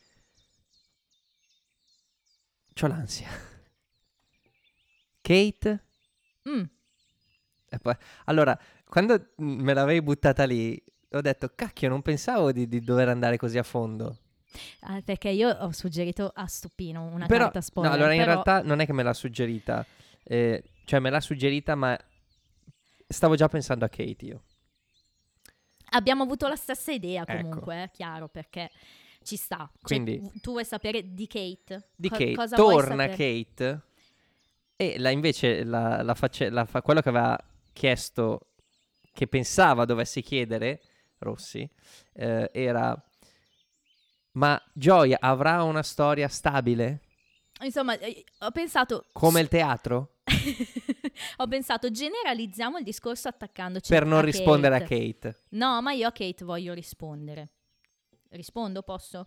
[2.74, 3.49] C'ho l'ansia.
[5.20, 5.84] Kate.
[6.48, 6.62] Mm,
[7.70, 7.96] e poi-
[8.26, 13.36] Allora, quando me l'avevi buttata lì, ho detto, cacchio, non pensavo di, di dover andare
[13.36, 14.18] così a fondo.
[14.80, 17.92] ah, perché io ho suggerito a Stupino una però, carta spoiler.
[17.92, 19.84] no, allora in però- realtà non è che me l'ha suggerita,
[20.24, 21.96] eh, cioè me l'ha suggerita, ma
[23.06, 24.42] stavo già pensando a Kate io.
[25.92, 27.36] Abbiamo avuto la stessa idea Ecco.
[27.42, 28.70] comunque, è chiaro, perché
[29.22, 29.68] ci sta.
[29.72, 31.90] Cioè, Quindi- v- tu vuoi sapere di Kate?
[31.96, 33.08] Di Co- Kate, torna?
[33.08, 33.80] Kate
[34.80, 36.50] e la, invece la, la face-
[36.82, 37.38] quello che aveva
[37.74, 38.52] chiesto,
[39.12, 40.80] che pensava dovesse chiedere
[41.18, 41.68] Rossi,
[42.14, 42.98] eh, era
[44.32, 47.00] ma Joy avrà una storia stabile
[47.62, 49.04] Insomma, eh, ho pensato...
[49.12, 50.20] come il teatro?
[51.36, 55.18] ho pensato, generalizziamo il discorso attaccandoci Per non a rispondere a Kate.
[55.18, 55.42] Kate.
[55.50, 57.50] No, ma io a Kate voglio rispondere.
[58.30, 59.26] Rispondo, posso?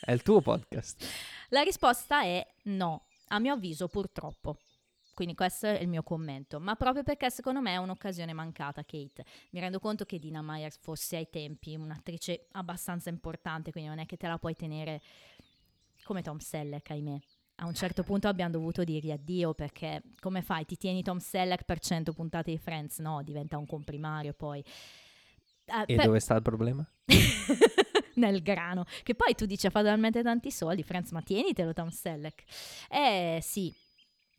[0.00, 1.06] È il tuo podcast.
[1.50, 4.56] La risposta è no, a mio avviso purtroppo.
[5.12, 9.24] Quindi questo è il mio commento, ma proprio perché secondo me è un'occasione mancata, Kate.
[9.50, 14.06] Mi rendo conto che Dina Myers fosse ai tempi un'attrice abbastanza importante, quindi non è
[14.06, 15.02] che te la puoi tenere
[16.04, 17.18] come Tom Selleck, ahimè.
[17.56, 20.64] a un certo punto abbiamo dovuto dirgli addio perché come fai?
[20.64, 22.98] Ti tieni Tom Selleck per 100 puntate di Friends?
[23.00, 24.60] No, diventa un comprimario poi.
[25.66, 26.88] Eh, E per- dove sta il problema?
[28.14, 28.84] nel grano.
[29.02, 32.44] Che poi tu dici ha fatto talmente tanti soldi, Friends, ma tienitelo Tom Selleck.
[32.88, 33.74] Eh sì,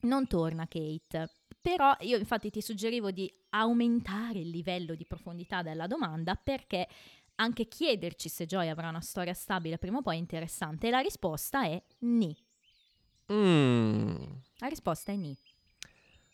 [0.01, 1.29] non torna Kate.
[1.61, 6.87] Però io infatti ti suggerivo di aumentare il livello di profondità della domanda perché
[7.35, 10.87] anche chiederci se Joy avrà una storia stabile prima o poi è interessante.
[10.87, 12.35] E la risposta è ni.
[13.31, 14.15] Mm.
[14.57, 15.37] La risposta è ni.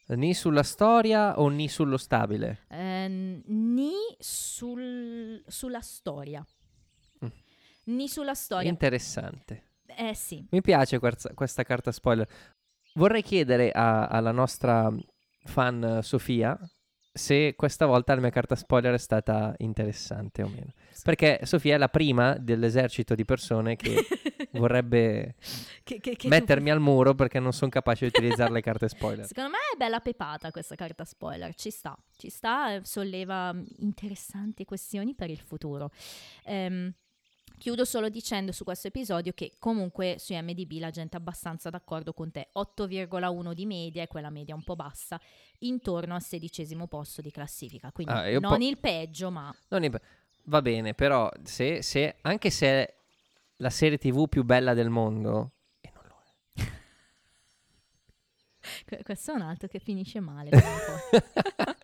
[0.09, 2.59] Ni sulla storia o ni sullo stabile?
[2.69, 6.45] Ehm, ni sul- sulla storia.
[7.88, 8.69] Ni sulla storia.
[8.69, 9.64] Interessante.
[9.97, 10.45] eh sì.
[10.51, 12.27] Mi piace questa, questa carta spoiler.
[12.95, 14.91] Vorrei chiedere a- alla nostra
[15.45, 16.57] fan eh, Sofia
[17.14, 20.73] se questa volta la mia carta spoiler è stata interessante o meno.
[21.03, 23.95] Perché Sofia è la prima dell'esercito di persone che
[24.53, 25.34] vorrebbe
[25.84, 29.26] Che- che- che- mettermi al muro perché non sono capace di utilizzare le carte spoiler.
[29.26, 33.64] Secondo me è bella pepata questa carta spoiler, ci sta, ci sta, eh, solleva mm,
[33.77, 35.89] interessanti questioni per il futuro.
[36.45, 36.93] Ehm,
[37.57, 42.13] chiudo solo dicendo su questo episodio che comunque su MDB la gente è abbastanza d'accordo
[42.13, 45.19] con te, 8,1 di media è quella media un po' bassa,
[45.59, 49.91] intorno al sedicesimo posto di classifica, quindi Ah, non po- il peggio ma Non è-
[50.49, 52.95] Va bene, però se, se- anche se è
[53.57, 55.51] la serie TV più bella del mondo,
[55.81, 56.23] e non lo
[56.53, 56.55] è.
[58.85, 60.49] que- questo è un altro che finisce male.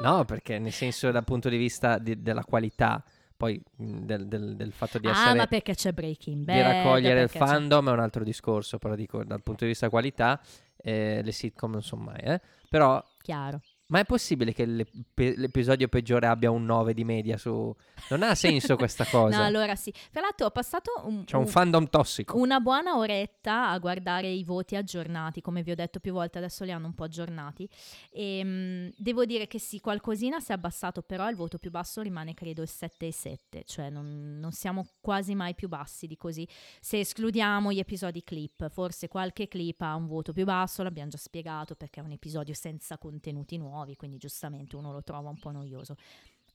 [0.00, 3.02] No, perché nel senso dal punto di vista di- della qualità,
[3.38, 6.56] poi del, del- del fatto di ah essere ma perché c'è Breaking Bad?
[6.56, 9.70] di raccogliere il perché c'è- fandom è un altro discorso, però dico dal punto di
[9.70, 10.40] vista qualità
[10.76, 12.40] eh, le sitcom non sono mai, eh.
[12.68, 13.60] Però Chiaro.
[13.88, 17.74] Ma è possibile che l'ep- l'episodio peggiore abbia un 9 di media su
[18.10, 19.36] Non ha senso questa cosa.
[19.38, 19.92] No, allora sì.
[20.10, 22.36] Tra l'altro ho passato un, C'è un un- fandom tossico.
[22.38, 26.64] una buona oretta a guardare i voti aggiornati, come vi ho detto più volte, adesso
[26.64, 27.68] li hanno un po' aggiornati.
[28.10, 32.00] E, mm, devo dire che sì, qualcosina si è abbassato, però il voto più basso
[32.02, 36.46] rimane credo il 7,7, cioè non, non siamo quasi mai più bassi di così.
[36.80, 41.16] Se escludiamo gli episodi clip, forse qualche clip ha un voto più basso, l'abbiamo già
[41.18, 45.50] spiegato perché è un episodio senza contenuti nuovi, quindi giustamente uno lo trova un po'
[45.50, 45.96] noioso.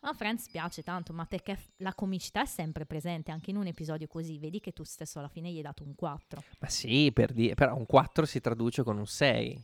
[0.06, 4.06] A Friends piace tanto, ma perché la comicità è sempre presente anche in un episodio
[4.08, 4.38] così.
[4.38, 6.44] Vedi che tu stesso alla fine gli hai dato un 4.
[6.60, 9.64] Ma sì, per dire, però un 4 si traduce con un 6.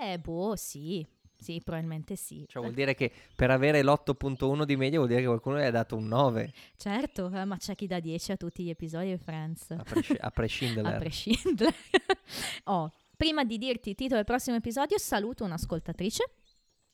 [0.00, 1.06] Eh, boh, sì.
[1.40, 2.44] Sì, probabilmente sì.
[2.48, 5.70] Cioè vuol dire che per avere l'8.1 di media vuol dire che qualcuno gli ha
[5.70, 9.18] dato un 9, Certo, eh, ma c'è chi dà 10 a tutti gli episodi di
[9.18, 9.70] Friends.
[9.70, 10.88] a, presci- a prescindere.
[10.96, 11.74] A prescindere.
[12.64, 16.24] oh, prima di dirti il titolo del prossimo episodio, saluto un'ascoltatrice.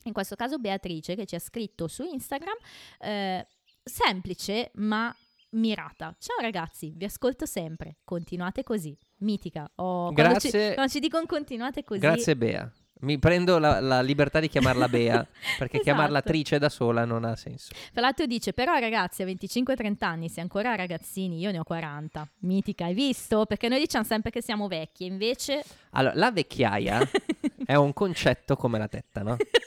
[0.04, 2.56] In questo caso Beatrice che ci ha scritto su Instagram.
[3.00, 3.46] eh,
[3.82, 5.14] semplice ma
[5.50, 6.14] mirata.
[6.18, 7.96] Ciao ragazzi, vi ascolto sempre.
[8.04, 8.96] Continuate così.
[9.18, 9.70] Mitica.
[9.76, 10.74] Oh, quando ci- Grazie.
[10.74, 12.00] Quando ci, dicono continuate così.
[12.00, 12.70] Grazie Bea.
[13.00, 15.26] Mi prendo la, la libertà di chiamarla Bea,
[15.58, 16.28] perché chiamarla Esatto.
[16.28, 17.72] attrice da sola non ha senso.
[17.92, 22.26] Tra l'altro dice, però ragazzi a 25-30 anni, se ancora ragazzini, io ne ho 40.
[22.40, 23.44] Mitica, hai visto?
[23.44, 25.62] Perché noi diciamo sempre che siamo vecchi, invece...
[25.90, 27.00] Allora, la vecchiaia
[27.66, 29.36] è un concetto come la tetta, no?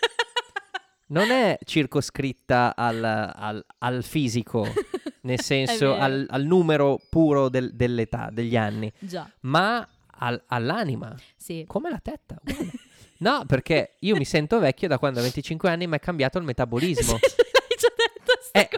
[1.10, 4.68] Non è circoscritta al, al- al fisico,
[5.22, 9.88] nel senso al, al numero puro del- dell'età, degli anni, Già, ma
[10.20, 11.64] al- all'anima, sì.
[11.68, 12.40] come la tetta.
[13.20, 16.44] No, perché io mi sento vecchio da quando a 25 anni mi è cambiato il
[16.44, 17.14] metabolismo.
[17.18, 18.70] Hai già detto sta Eh.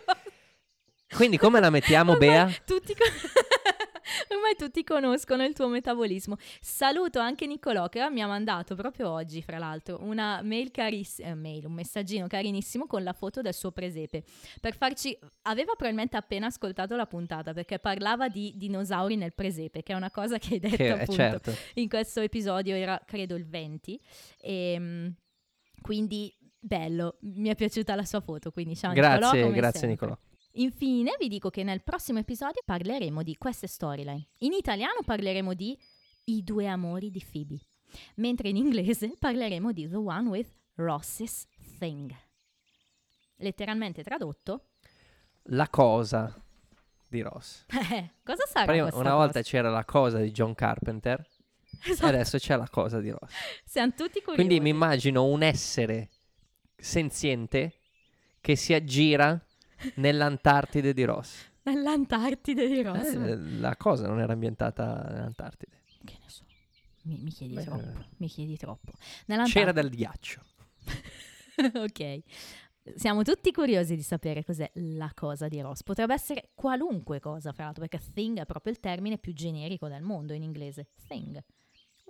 [1.13, 2.49] Quindi come la mettiamo, Ormai Bea?
[2.63, 3.03] Tutti co-
[4.29, 6.37] Ormai tutti conoscono il tuo metabolismo.
[6.59, 11.65] Saluto anche Niccolò che mi ha mandato proprio oggi, fra l'altro, una mail carissima, mail,
[11.65, 14.23] un messaggino carinissimo con la foto del suo presepe.
[14.59, 15.17] Per farci...
[15.43, 20.11] Aveva probabilmente appena ascoltato la puntata perché parlava di dinosauri nel presepe, che è una
[20.11, 21.53] cosa che hai detto Che, eh, appunto certo.
[21.75, 23.99] in questo episodio, era credo il 20.
[24.39, 25.13] E,
[25.81, 29.87] quindi bello, mi è piaciuta la sua foto, quindi ciao Grazie, come grazie sempre.
[29.87, 30.17] Nicolò.
[30.59, 34.27] Infine vi dico che nel prossimo episodio parleremo di queste storyline.
[34.39, 35.77] In italiano parleremo di
[36.25, 37.57] I due amori di Phoebe,
[38.15, 42.13] mentre in inglese parleremo di The One with Ross's Thing.
[43.37, 44.71] Letteralmente tradotto,
[45.43, 46.35] La cosa
[47.07, 47.63] di Ross.
[47.93, 49.15] eh, cosa sarà Prima- una cosa?
[49.15, 51.25] volta c'era la cosa di John Carpenter
[51.85, 52.05] Esatto.
[52.05, 53.31] e adesso c'è la cosa di Ross.
[53.63, 54.35] Siamo tutti curiosi.
[54.35, 56.09] Quindi mi immagino un essere
[56.75, 57.75] senziente
[58.41, 59.41] che si aggira
[59.95, 61.47] nell'Antartide di Ross.
[61.63, 63.13] Nell'Antartide di Ross.
[63.13, 65.81] Eh, la cosa non era ambientata nell'Antartide.
[66.03, 66.43] Che ne so.
[67.03, 68.05] Mi, mi chiedi Beh, troppo.
[68.17, 68.91] Mi chiedi troppo.
[69.45, 70.41] C'era del ghiaccio.
[71.75, 72.21] ok.
[72.95, 75.83] Siamo tutti curiosi di sapere cos'è la cosa di Ross.
[75.83, 80.01] Potrebbe essere qualunque cosa, fra l'altro, perché thing è proprio il termine più generico del
[80.01, 80.87] mondo in inglese.
[81.07, 81.41] Thing.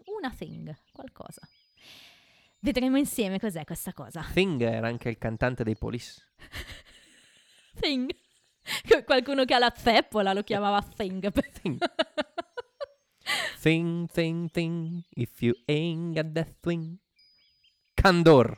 [0.06, 1.42] una thing, qualcosa.
[2.60, 4.26] Vedremo insieme cos'è questa cosa.
[4.34, 6.28] Thing era anche il cantante dei Police.
[7.80, 8.10] Thing.
[9.06, 11.32] Qualcuno che ha la zeppola lo chiamava Thing.
[11.62, 11.78] Thing.
[13.60, 16.98] thing, thing, thing, if you ain't got that thing.
[17.96, 18.58] Candor.